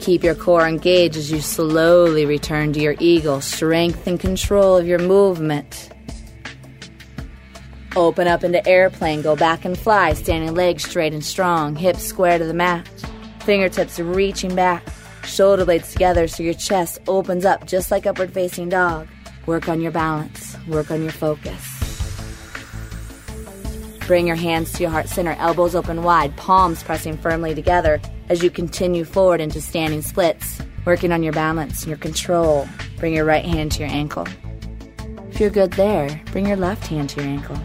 Keep 0.00 0.22
your 0.22 0.34
core 0.34 0.68
engaged 0.68 1.16
as 1.16 1.32
you 1.32 1.40
slowly 1.40 2.26
return 2.26 2.74
to 2.74 2.80
your 2.80 2.96
eagle, 3.00 3.40
strength 3.40 4.06
and 4.06 4.20
control 4.20 4.76
of 4.76 4.86
your 4.86 4.98
movement. 4.98 5.88
Open 7.96 8.28
up 8.28 8.44
into 8.44 8.68
airplane, 8.68 9.22
go 9.22 9.34
back 9.34 9.64
and 9.64 9.78
fly, 9.78 10.12
standing 10.12 10.52
legs 10.54 10.84
straight 10.84 11.14
and 11.14 11.24
strong, 11.24 11.76
hips 11.76 12.02
square 12.02 12.36
to 12.36 12.44
the 12.44 12.52
mat, 12.52 12.86
fingertips 13.40 13.98
reaching 13.98 14.54
back, 14.54 14.86
shoulder 15.24 15.64
blades 15.64 15.92
together 15.92 16.28
so 16.28 16.42
your 16.42 16.52
chest 16.52 16.98
opens 17.08 17.46
up 17.46 17.66
just 17.66 17.90
like 17.90 18.04
upward 18.04 18.34
facing 18.34 18.68
dog. 18.68 19.08
Work 19.46 19.68
on 19.68 19.80
your 19.80 19.90
balance, 19.90 20.56
work 20.68 20.92
on 20.92 21.02
your 21.02 21.10
focus. 21.10 21.68
Bring 24.06 24.26
your 24.26 24.36
hands 24.36 24.72
to 24.72 24.82
your 24.82 24.90
heart 24.90 25.08
center, 25.08 25.32
elbows 25.32 25.74
open 25.74 26.04
wide, 26.04 26.36
palms 26.36 26.82
pressing 26.82 27.16
firmly 27.16 27.54
together 27.54 28.00
as 28.28 28.42
you 28.42 28.50
continue 28.50 29.04
forward 29.04 29.40
into 29.40 29.60
standing 29.60 30.00
splits, 30.00 30.60
working 30.84 31.10
on 31.10 31.24
your 31.24 31.32
balance 31.32 31.82
and 31.82 31.88
your 31.88 31.98
control. 31.98 32.68
Bring 32.98 33.14
your 33.14 33.24
right 33.24 33.44
hand 33.44 33.72
to 33.72 33.80
your 33.80 33.90
ankle. 33.90 34.26
If 35.30 35.40
you're 35.40 35.50
good 35.50 35.72
there, 35.72 36.20
bring 36.26 36.46
your 36.46 36.56
left 36.56 36.86
hand 36.86 37.10
to 37.10 37.20
your 37.20 37.28
ankle. 37.28 37.58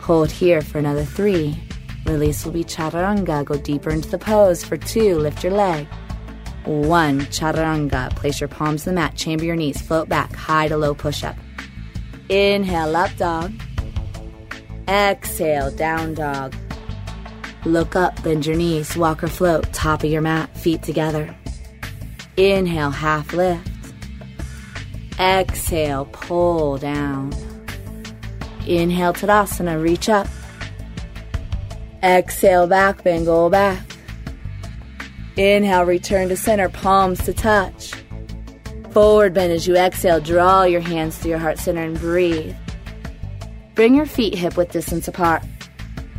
Hold 0.00 0.30
here 0.30 0.60
for 0.60 0.78
another 0.78 1.04
three. 1.04 1.56
Release 2.04 2.44
will 2.44 2.52
be 2.52 2.64
chaturanga. 2.64 3.44
Go 3.44 3.56
deeper 3.56 3.90
into 3.90 4.08
the 4.08 4.18
pose 4.18 4.64
for 4.64 4.76
two. 4.76 5.18
Lift 5.18 5.44
your 5.44 5.52
leg. 5.52 5.86
One, 6.66 7.20
chaturanga. 7.20 8.14
Place 8.16 8.40
your 8.40 8.48
palms 8.48 8.86
in 8.86 8.94
the 8.94 9.00
mat. 9.00 9.14
Chamber 9.14 9.44
your 9.44 9.56
knees. 9.56 9.80
Float 9.80 10.08
back. 10.08 10.34
High 10.34 10.68
to 10.68 10.76
low 10.76 10.94
push 10.94 11.24
up. 11.24 11.36
Inhale, 12.28 12.96
up 12.96 13.16
dog. 13.16 13.52
Exhale, 14.88 15.70
down 15.70 16.14
dog. 16.14 16.54
Look 17.64 17.96
up, 17.96 18.22
bend 18.22 18.46
your 18.46 18.54
knees, 18.54 18.96
walk 18.96 19.24
or 19.24 19.26
float, 19.26 19.72
top 19.72 20.04
of 20.04 20.10
your 20.10 20.22
mat, 20.22 20.56
feet 20.56 20.84
together. 20.84 21.34
Inhale, 22.36 22.90
half 22.90 23.32
lift. 23.32 23.68
Exhale, 25.18 26.04
pull 26.12 26.78
down. 26.78 27.32
Inhale, 28.68 29.12
Tadasana, 29.12 29.82
reach 29.82 30.08
up. 30.08 30.28
Exhale, 32.04 32.68
back 32.68 33.02
bend, 33.02 33.26
go 33.26 33.50
back. 33.50 33.95
Inhale, 35.36 35.84
return 35.84 36.30
to 36.30 36.36
center, 36.36 36.70
palms 36.70 37.22
to 37.24 37.34
touch. 37.34 37.92
Forward 38.92 39.34
bend 39.34 39.52
as 39.52 39.66
you 39.66 39.76
exhale, 39.76 40.18
draw 40.18 40.62
your 40.62 40.80
hands 40.80 41.18
to 41.18 41.28
your 41.28 41.36
heart 41.36 41.58
center 41.58 41.82
and 41.82 42.00
breathe. 42.00 42.56
Bring 43.74 43.94
your 43.94 44.06
feet 44.06 44.34
hip 44.34 44.56
width 44.56 44.72
distance 44.72 45.08
apart. 45.08 45.42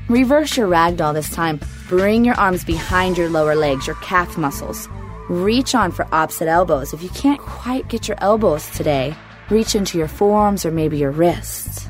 Reverse 0.08 0.56
your 0.56 0.68
ragdoll 0.68 1.16
this 1.16 1.32
time. 1.32 1.60
Bring 1.90 2.26
your 2.26 2.36
arms 2.36 2.64
behind 2.64 3.18
your 3.18 3.30
lower 3.30 3.56
legs, 3.56 3.88
your 3.88 3.96
calf 3.98 4.38
muscles. 4.38 4.88
Reach 5.30 5.74
on 5.74 5.92
for 5.92 6.08
opposite 6.14 6.48
elbows. 6.48 6.94
If 6.94 7.02
you 7.02 7.10
can't 7.10 7.40
quite 7.40 7.88
get 7.88 8.08
your 8.08 8.18
elbows 8.22 8.70
today, 8.70 9.16
reach 9.50 9.74
into 9.74 9.98
your 9.98 10.08
forearms 10.08 10.64
or 10.64 10.70
maybe 10.70 11.00
your 11.00 11.12
wrists. 11.12 11.90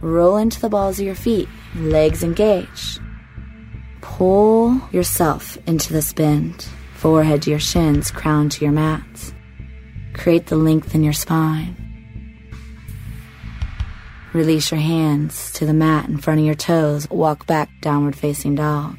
Roll 0.00 0.36
into 0.36 0.60
the 0.60 0.68
balls 0.68 0.98
of 0.98 1.06
your 1.06 1.14
feet, 1.14 1.48
legs 1.76 2.24
engaged. 2.24 3.00
Pull 4.16 4.80
yourself 4.92 5.58
into 5.66 5.92
this 5.92 6.14
bend, 6.14 6.66
forehead 6.94 7.42
to 7.42 7.50
your 7.50 7.58
shins, 7.58 8.10
crown 8.10 8.48
to 8.48 8.64
your 8.64 8.72
mats. 8.72 9.34
Create 10.14 10.46
the 10.46 10.56
length 10.56 10.94
in 10.94 11.04
your 11.04 11.12
spine. 11.12 11.76
Release 14.32 14.70
your 14.70 14.80
hands 14.80 15.52
to 15.52 15.66
the 15.66 15.74
mat 15.74 16.08
in 16.08 16.16
front 16.16 16.40
of 16.40 16.46
your 16.46 16.54
toes. 16.54 17.06
Walk 17.10 17.46
back, 17.46 17.68
downward 17.82 18.16
facing 18.16 18.54
dog. 18.54 18.96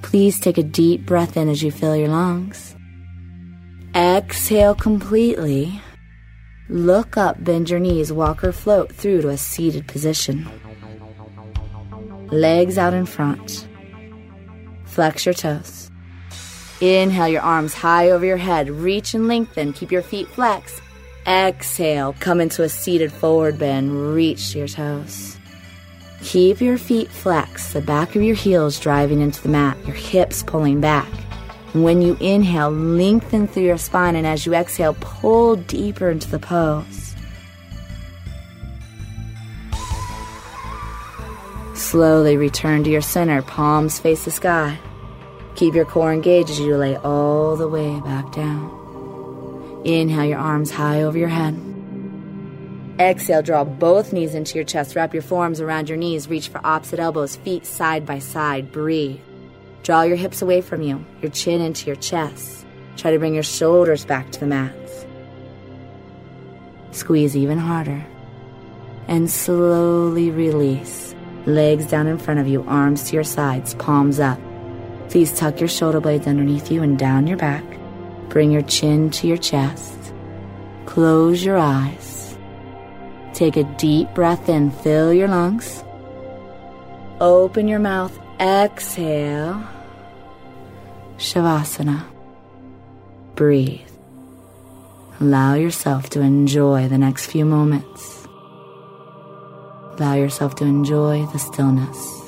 Please 0.00 0.40
take 0.40 0.56
a 0.56 0.62
deep 0.62 1.04
breath 1.04 1.36
in 1.36 1.50
as 1.50 1.62
you 1.62 1.70
fill 1.70 1.94
your 1.94 2.08
lungs. 2.08 2.74
Exhale 3.94 4.74
completely. 4.74 5.82
Look 6.70 7.18
up, 7.18 7.44
bend 7.44 7.68
your 7.68 7.78
knees, 7.78 8.10
walk 8.10 8.42
or 8.42 8.52
float 8.52 8.90
through 8.90 9.20
to 9.20 9.28
a 9.28 9.36
seated 9.36 9.86
position. 9.86 10.48
Legs 12.30 12.78
out 12.78 12.94
in 12.94 13.04
front. 13.04 13.68
Flex 14.86 15.26
your 15.26 15.34
toes. 15.34 15.90
Inhale 16.80 17.28
your 17.28 17.42
arms 17.42 17.74
high 17.74 18.10
over 18.10 18.24
your 18.24 18.38
head. 18.38 18.70
Reach 18.70 19.12
and 19.12 19.28
lengthen. 19.28 19.72
Keep 19.72 19.92
your 19.92 20.02
feet 20.02 20.28
flexed. 20.28 20.80
Exhale, 21.26 22.14
come 22.20 22.40
into 22.40 22.62
a 22.62 22.68
seated 22.68 23.12
forward 23.12 23.58
bend. 23.58 24.14
Reach 24.14 24.54
your 24.54 24.68
toes. 24.68 25.36
Keep 26.22 26.62
your 26.62 26.78
feet 26.78 27.10
flexed, 27.10 27.74
the 27.74 27.82
back 27.82 28.16
of 28.16 28.22
your 28.22 28.34
heels 28.34 28.80
driving 28.80 29.20
into 29.20 29.42
the 29.42 29.50
mat, 29.50 29.76
your 29.84 29.94
hips 29.94 30.42
pulling 30.42 30.80
back. 30.80 31.08
When 31.74 32.00
you 32.00 32.16
inhale, 32.18 32.70
lengthen 32.70 33.46
through 33.46 33.64
your 33.64 33.76
spine, 33.76 34.16
and 34.16 34.26
as 34.26 34.46
you 34.46 34.54
exhale, 34.54 34.96
pull 35.00 35.56
deeper 35.56 36.10
into 36.10 36.30
the 36.30 36.38
pose. 36.38 37.03
Slowly 41.94 42.36
return 42.36 42.82
to 42.82 42.90
your 42.90 43.00
center, 43.00 43.40
palms 43.40 44.00
face 44.00 44.24
the 44.24 44.32
sky. 44.32 44.80
Keep 45.54 45.74
your 45.74 45.84
core 45.84 46.12
engaged 46.12 46.50
as 46.50 46.58
you 46.58 46.76
lay 46.76 46.96
all 46.96 47.54
the 47.54 47.68
way 47.68 48.00
back 48.00 48.32
down. 48.32 49.80
Inhale 49.84 50.24
your 50.24 50.40
arms 50.40 50.72
high 50.72 51.04
over 51.04 51.16
your 51.16 51.28
head. 51.28 51.54
Exhale, 52.98 53.42
draw 53.42 53.62
both 53.62 54.12
knees 54.12 54.34
into 54.34 54.56
your 54.56 54.64
chest. 54.64 54.96
Wrap 54.96 55.14
your 55.14 55.22
forearms 55.22 55.60
around 55.60 55.88
your 55.88 55.96
knees. 55.96 56.26
Reach 56.26 56.48
for 56.48 56.60
opposite 56.66 56.98
elbows, 56.98 57.36
feet 57.36 57.64
side 57.64 58.04
by 58.04 58.18
side. 58.18 58.72
Breathe. 58.72 59.20
Draw 59.84 60.02
your 60.02 60.16
hips 60.16 60.42
away 60.42 60.62
from 60.62 60.82
you, 60.82 61.04
your 61.22 61.30
chin 61.30 61.60
into 61.60 61.86
your 61.86 61.94
chest. 61.94 62.66
Try 62.96 63.12
to 63.12 63.20
bring 63.20 63.34
your 63.34 63.44
shoulders 63.44 64.04
back 64.04 64.32
to 64.32 64.40
the 64.40 64.46
mats. 64.46 65.06
Squeeze 66.90 67.36
even 67.36 67.58
harder. 67.58 68.04
And 69.06 69.30
slowly 69.30 70.32
release. 70.32 71.13
Legs 71.46 71.86
down 71.86 72.06
in 72.06 72.18
front 72.18 72.40
of 72.40 72.48
you, 72.48 72.64
arms 72.66 73.04
to 73.04 73.14
your 73.14 73.24
sides, 73.24 73.74
palms 73.74 74.18
up. 74.18 74.38
Please 75.10 75.32
tuck 75.32 75.60
your 75.60 75.68
shoulder 75.68 76.00
blades 76.00 76.26
underneath 76.26 76.70
you 76.70 76.82
and 76.82 76.98
down 76.98 77.26
your 77.26 77.36
back. 77.36 77.64
Bring 78.30 78.50
your 78.50 78.62
chin 78.62 79.10
to 79.10 79.26
your 79.26 79.36
chest. 79.36 80.14
Close 80.86 81.44
your 81.44 81.58
eyes. 81.58 82.36
Take 83.34 83.56
a 83.56 83.64
deep 83.76 84.14
breath 84.14 84.48
in, 84.48 84.70
fill 84.70 85.12
your 85.12 85.28
lungs. 85.28 85.84
Open 87.20 87.68
your 87.68 87.78
mouth, 87.78 88.18
exhale. 88.40 89.62
Shavasana. 91.18 92.04
Breathe. 93.34 93.80
Allow 95.20 95.54
yourself 95.54 96.10
to 96.10 96.20
enjoy 96.20 96.88
the 96.88 96.98
next 96.98 97.26
few 97.26 97.44
moments. 97.44 98.23
Allow 99.96 100.14
yourself 100.14 100.56
to 100.56 100.64
enjoy 100.64 101.24
the 101.26 101.38
stillness. 101.38 102.24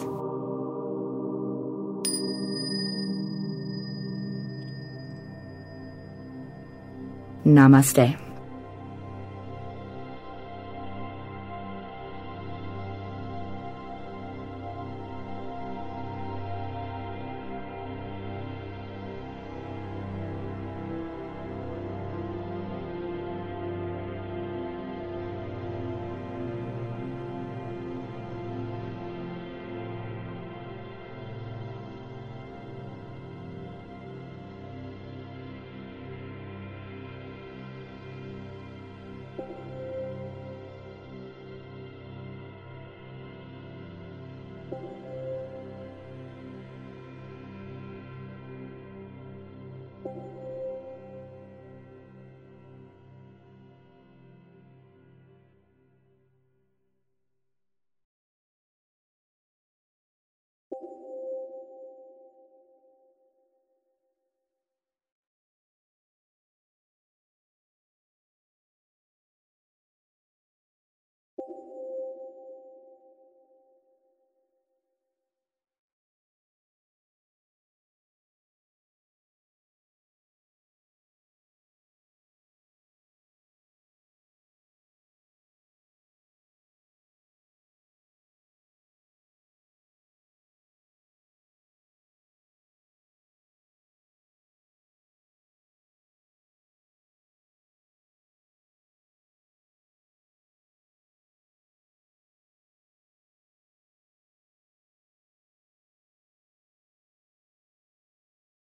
Namaste. 7.44 8.25